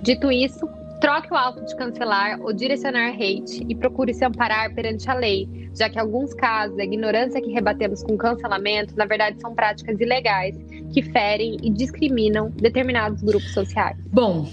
Dito 0.00 0.32
isso, 0.32 0.66
Troque 1.02 1.32
o 1.32 1.36
alto 1.36 1.64
de 1.64 1.74
cancelar 1.74 2.40
ou 2.40 2.52
direcionar 2.52 3.08
hate 3.08 3.66
e 3.68 3.74
procure 3.74 4.14
se 4.14 4.24
amparar 4.24 4.72
perante 4.72 5.10
a 5.10 5.14
lei, 5.14 5.48
já 5.76 5.90
que 5.90 5.98
alguns 5.98 6.32
casos 6.32 6.78
a 6.78 6.84
ignorância 6.84 7.42
que 7.42 7.50
rebatemos 7.50 8.04
com 8.04 8.16
cancelamento, 8.16 8.96
na 8.96 9.04
verdade, 9.04 9.40
são 9.40 9.52
práticas 9.52 9.98
ilegais 9.98 10.56
que 10.94 11.02
ferem 11.02 11.56
e 11.60 11.70
discriminam 11.70 12.50
determinados 12.50 13.20
grupos 13.20 13.52
sociais. 13.52 13.96
Bom, 14.12 14.46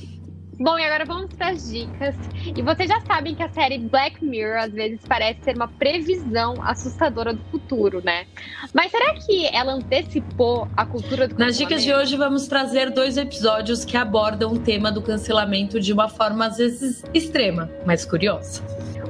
Bom, 0.62 0.78
e 0.78 0.84
agora 0.84 1.06
vamos 1.06 1.34
para 1.34 1.52
as 1.52 1.72
dicas. 1.72 2.14
E 2.54 2.62
vocês 2.62 2.90
já 2.90 3.00
sabem 3.02 3.34
que 3.34 3.42
a 3.42 3.48
série 3.48 3.78
Black 3.78 4.24
Mirror 4.24 4.64
às 4.64 4.74
vezes 4.74 5.00
parece 5.08 5.42
ser 5.42 5.56
uma 5.56 5.70
previsão 5.70 6.56
assustadora 6.62 7.34
do 7.34 7.42
futuro, 7.46 8.02
né? 8.04 8.26
Mas 8.74 8.92
será 8.92 9.14
que 9.14 9.48
ela 9.56 9.72
antecipou 9.72 10.68
a 10.76 10.86
cultura 10.86 11.30
do 11.30 11.40
Nas 11.40 11.58
dicas 11.58 11.82
de 11.82 11.94
hoje 11.94 12.18
vamos 12.18 12.46
trazer 12.50 12.90
dois 12.90 13.16
episódios 13.16 13.86
que 13.86 13.96
abordam 13.96 14.52
o 14.52 14.60
tema 14.60 14.92
do 14.92 15.02
cancelamento 15.02 15.80
de 15.80 15.94
uma 15.94 16.10
forma 16.10 16.48
às 16.48 16.58
vezes 16.58 17.06
extrema, 17.14 17.72
mas 17.86 18.04
curiosa. 18.04 18.62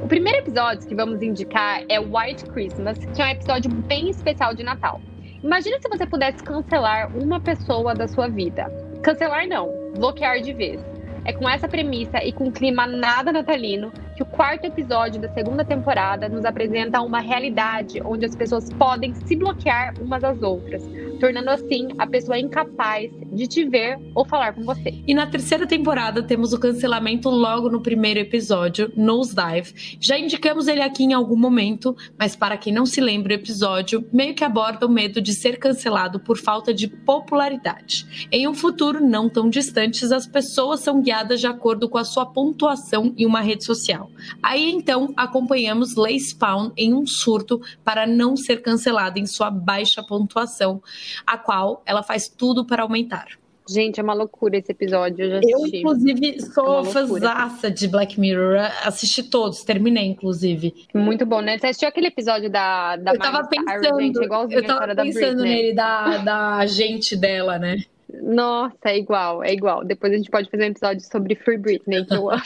O 0.04 0.08
primeiro 0.08 0.38
episódio 0.38 0.88
que 0.88 0.94
vamos 0.94 1.20
indicar 1.24 1.82
é 1.90 2.00
White 2.00 2.46
Christmas, 2.52 3.00
que 3.00 3.22
é 3.24 3.26
um 3.26 3.30
episódio 3.30 3.72
bem 3.72 4.12
especial 4.12 4.54
de 4.54 4.62
Natal. 4.62 5.02
Imagina 5.44 5.80
se 5.82 5.90
você 5.90 6.06
pudesse 6.06 6.44
cancelar 6.44 7.12
uma 7.18 7.40
pessoa 7.40 7.96
da 7.96 8.08
sua 8.08 8.28
vida. 8.28 8.72
Cancelar 9.02 9.48
não, 9.48 9.74
bloquear 9.96 10.42
de 10.42 10.54
vez. 10.54 10.99
É 11.30 11.32
com 11.32 11.48
essa 11.48 11.68
premissa 11.68 12.24
e 12.24 12.32
com 12.32 12.46
um 12.46 12.52
clima 12.52 12.88
nada 12.88 13.32
natalino 13.32 13.94
que 14.20 14.24
o 14.24 14.26
quarto 14.26 14.66
episódio 14.66 15.22
da 15.22 15.30
segunda 15.30 15.64
temporada 15.64 16.28
nos 16.28 16.44
apresenta 16.44 17.00
uma 17.00 17.22
realidade 17.22 18.02
onde 18.04 18.26
as 18.26 18.36
pessoas 18.36 18.70
podem 18.74 19.14
se 19.14 19.34
bloquear 19.34 19.94
umas 20.02 20.22
às 20.26 20.42
outras, 20.42 20.84
tornando 21.22 21.50
assim 21.50 21.88
a 21.98 22.06
pessoa 22.06 22.38
incapaz 22.38 23.10
de 23.32 23.48
te 23.48 23.64
ver 23.64 23.98
ou 24.14 24.26
falar 24.26 24.52
com 24.52 24.64
você. 24.64 25.02
E 25.08 25.14
na 25.14 25.26
terceira 25.26 25.66
temporada 25.66 26.22
temos 26.22 26.52
o 26.52 26.60
cancelamento 26.60 27.30
logo 27.30 27.70
no 27.70 27.80
primeiro 27.80 28.20
episódio, 28.20 28.92
Nosedive. 28.94 29.98
Já 30.02 30.20
indicamos 30.20 30.68
ele 30.68 30.82
aqui 30.82 31.06
em 31.06 31.14
algum 31.14 31.38
momento, 31.38 31.96
mas 32.18 32.36
para 32.36 32.58
quem 32.58 32.74
não 32.74 32.86
se 32.86 33.00
lembra, 33.00 33.32
o 33.32 33.36
episódio 33.36 34.06
meio 34.12 34.36
que 34.36 34.44
aborda 34.44 34.86
o 34.86 34.92
medo 34.92 35.22
de 35.22 35.34
ser 35.34 35.58
cancelado 35.58 36.20
por 36.20 36.38
falta 36.38 36.74
de 36.74 36.90
popularidade. 36.90 38.28
Em 38.30 38.50
um 38.50 38.54
futuro 38.54 39.00
não 39.00 39.30
tão 39.30 39.50
distante, 39.50 40.04
as 40.14 40.28
pessoas 40.28 40.82
são 40.82 41.02
guiadas 41.02 41.40
de 41.40 41.48
acordo 41.48 41.88
com 41.88 41.98
a 41.98 42.04
sua 42.04 42.26
pontuação 42.26 43.14
em 43.18 43.26
uma 43.26 43.40
rede 43.40 43.64
social. 43.64 44.09
Aí 44.42 44.72
então 44.72 45.14
acompanhamos 45.16 45.96
Lay 45.96 46.20
Spawn 46.20 46.72
em 46.76 46.94
um 46.94 47.06
surto 47.06 47.62
para 47.84 48.06
não 48.06 48.36
ser 48.36 48.62
cancelada 48.62 49.20
em 49.20 49.26
sua 49.26 49.50
baixa 49.50 50.04
pontuação, 50.04 50.82
a 51.26 51.38
qual 51.38 51.82
ela 51.86 52.04
faz 52.04 52.28
tudo 52.28 52.66
para 52.66 52.84
aumentar. 52.84 53.28
Gente, 53.70 54.00
é 54.00 54.04
uma 54.04 54.16
loucura 54.16 54.58
esse 54.58 54.72
episódio. 54.72 55.26
Eu, 55.26 55.42
eu 55.44 55.68
inclusive, 55.68 56.42
sou 56.42 56.82
é 56.82 56.86
fãzaça 56.86 57.70
de 57.70 57.88
Black 57.88 58.20
Mirror. 58.20 58.58
Assisti 58.84 59.22
todos, 59.22 59.64
terminei, 59.64 60.08
inclusive. 60.08 60.74
Muito 60.92 61.24
bom, 61.24 61.40
né? 61.40 61.60
Você 61.60 61.68
assistiu 61.68 61.88
aquele 61.88 62.08
episódio 62.08 62.50
da, 62.50 62.96
da 62.96 63.14
Eu 63.14 63.20
tava 63.20 63.48
pensando, 63.48 64.02
gente, 64.02 64.20
eu 64.56 64.66
tava 64.66 64.96
pensando 64.96 65.44
nele, 65.44 65.74
da, 65.74 66.18
da 66.18 66.56
agente 66.56 67.16
dela, 67.16 67.60
né? 67.60 67.84
Nossa, 68.24 68.76
é 68.86 68.98
igual, 68.98 69.44
é 69.44 69.54
igual. 69.54 69.86
Depois 69.86 70.12
a 70.14 70.18
gente 70.18 70.32
pode 70.32 70.50
fazer 70.50 70.64
um 70.64 70.72
episódio 70.72 71.02
sobre 71.02 71.36
Free 71.36 71.58
Britney, 71.58 72.04
que 72.06 72.16
eu 72.16 72.30
amo. 72.32 72.42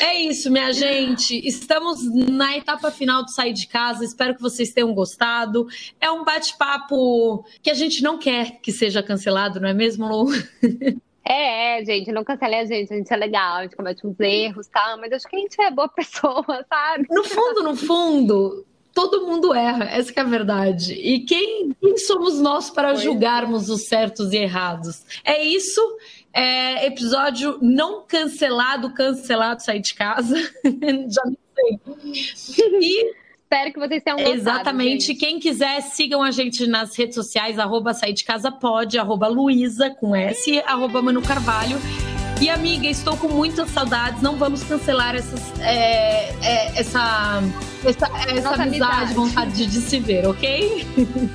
É 0.00 0.14
isso, 0.20 0.50
minha 0.50 0.72
gente. 0.72 1.40
Estamos 1.46 2.02
na 2.12 2.56
etapa 2.56 2.90
final 2.90 3.24
do 3.24 3.30
sair 3.30 3.52
de 3.52 3.66
casa. 3.66 4.04
Espero 4.04 4.34
que 4.34 4.42
vocês 4.42 4.72
tenham 4.72 4.92
gostado. 4.94 5.66
É 6.00 6.10
um 6.10 6.24
bate-papo 6.24 7.44
que 7.62 7.70
a 7.70 7.74
gente 7.74 8.02
não 8.02 8.18
quer 8.18 8.60
que 8.60 8.72
seja 8.72 9.02
cancelado, 9.02 9.60
não 9.60 9.68
é 9.68 9.74
mesmo, 9.74 10.06
Lu? 10.06 10.30
É, 11.22 11.84
gente, 11.84 12.10
não 12.10 12.24
cancele 12.24 12.56
a 12.56 12.64
gente, 12.64 12.92
a 12.92 12.96
gente 12.96 13.12
é 13.12 13.16
legal, 13.16 13.58
a 13.58 13.62
gente 13.62 13.76
comete 13.76 14.04
uns 14.04 14.18
erros, 14.18 14.66
tá? 14.66 14.96
Mas 14.98 15.12
acho 15.12 15.28
que 15.28 15.36
a 15.36 15.38
gente 15.38 15.62
é 15.62 15.70
boa 15.70 15.86
pessoa, 15.94 16.66
sabe? 16.68 17.06
No 17.08 17.22
fundo, 17.22 17.62
no 17.62 17.76
fundo, 17.76 18.66
todo 18.92 19.26
mundo 19.26 19.54
erra, 19.54 19.84
essa 19.84 20.12
é 20.16 20.20
a 20.20 20.24
verdade. 20.24 20.94
E 20.94 21.20
quem, 21.20 21.70
quem 21.80 21.96
somos 21.98 22.40
nós 22.40 22.70
para 22.70 22.88
pois 22.88 23.02
julgarmos 23.02 23.68
é. 23.68 23.72
os 23.72 23.86
certos 23.86 24.32
e 24.32 24.38
errados? 24.38 25.04
É 25.24 25.42
isso. 25.42 25.80
É, 26.32 26.86
episódio 26.86 27.58
não 27.60 28.04
cancelado, 28.06 28.92
cancelado, 28.94 29.62
sair 29.62 29.80
de 29.80 29.94
casa. 29.94 30.36
Já 31.08 31.22
não 31.24 31.36
sei. 31.54 31.80
E 32.80 33.14
espero 33.42 33.72
que 33.72 33.78
vocês 33.80 34.02
tenham 34.02 34.18
gostado. 34.18 34.38
Exatamente. 34.38 35.06
Gente. 35.06 35.18
Quem 35.18 35.40
quiser, 35.40 35.80
sigam 35.82 36.22
a 36.22 36.30
gente 36.30 36.66
nas 36.66 36.96
redes 36.96 37.16
sociais, 37.16 37.58
arroba 37.58 37.92
sair 37.92 38.12
de 38.12 38.24
casa 38.24 38.50
pode, 38.52 38.98
arroba 38.98 39.26
Luísa 39.26 39.90
com 39.90 40.14
S, 40.14 40.60
arroba 40.66 41.02
Manu 41.02 41.20
Carvalho. 41.20 41.78
E 42.40 42.48
amiga, 42.48 42.86
estou 42.86 43.18
com 43.18 43.28
muitas 43.28 43.68
saudades. 43.68 44.22
Não 44.22 44.36
vamos 44.36 44.62
cancelar 44.62 45.14
essas, 45.14 45.60
é, 45.60 46.30
é, 46.42 46.80
essa, 46.80 47.42
essa, 47.84 48.06
essa 48.06 48.54
amizade, 48.54 48.62
amizade, 48.62 49.14
vontade 49.14 49.66
de 49.66 49.80
se 49.80 50.00
ver, 50.00 50.26
ok? 50.26 50.86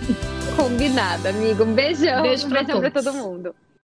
Combinado, 0.58 1.28
amigo. 1.28 1.64
Um 1.64 1.74
beijão. 1.74 2.24
Beijo 2.24 2.48
um 2.48 2.50
beijão 2.50 2.80
pra 2.80 2.90
todo 2.90 3.14
mundo. 3.14 3.54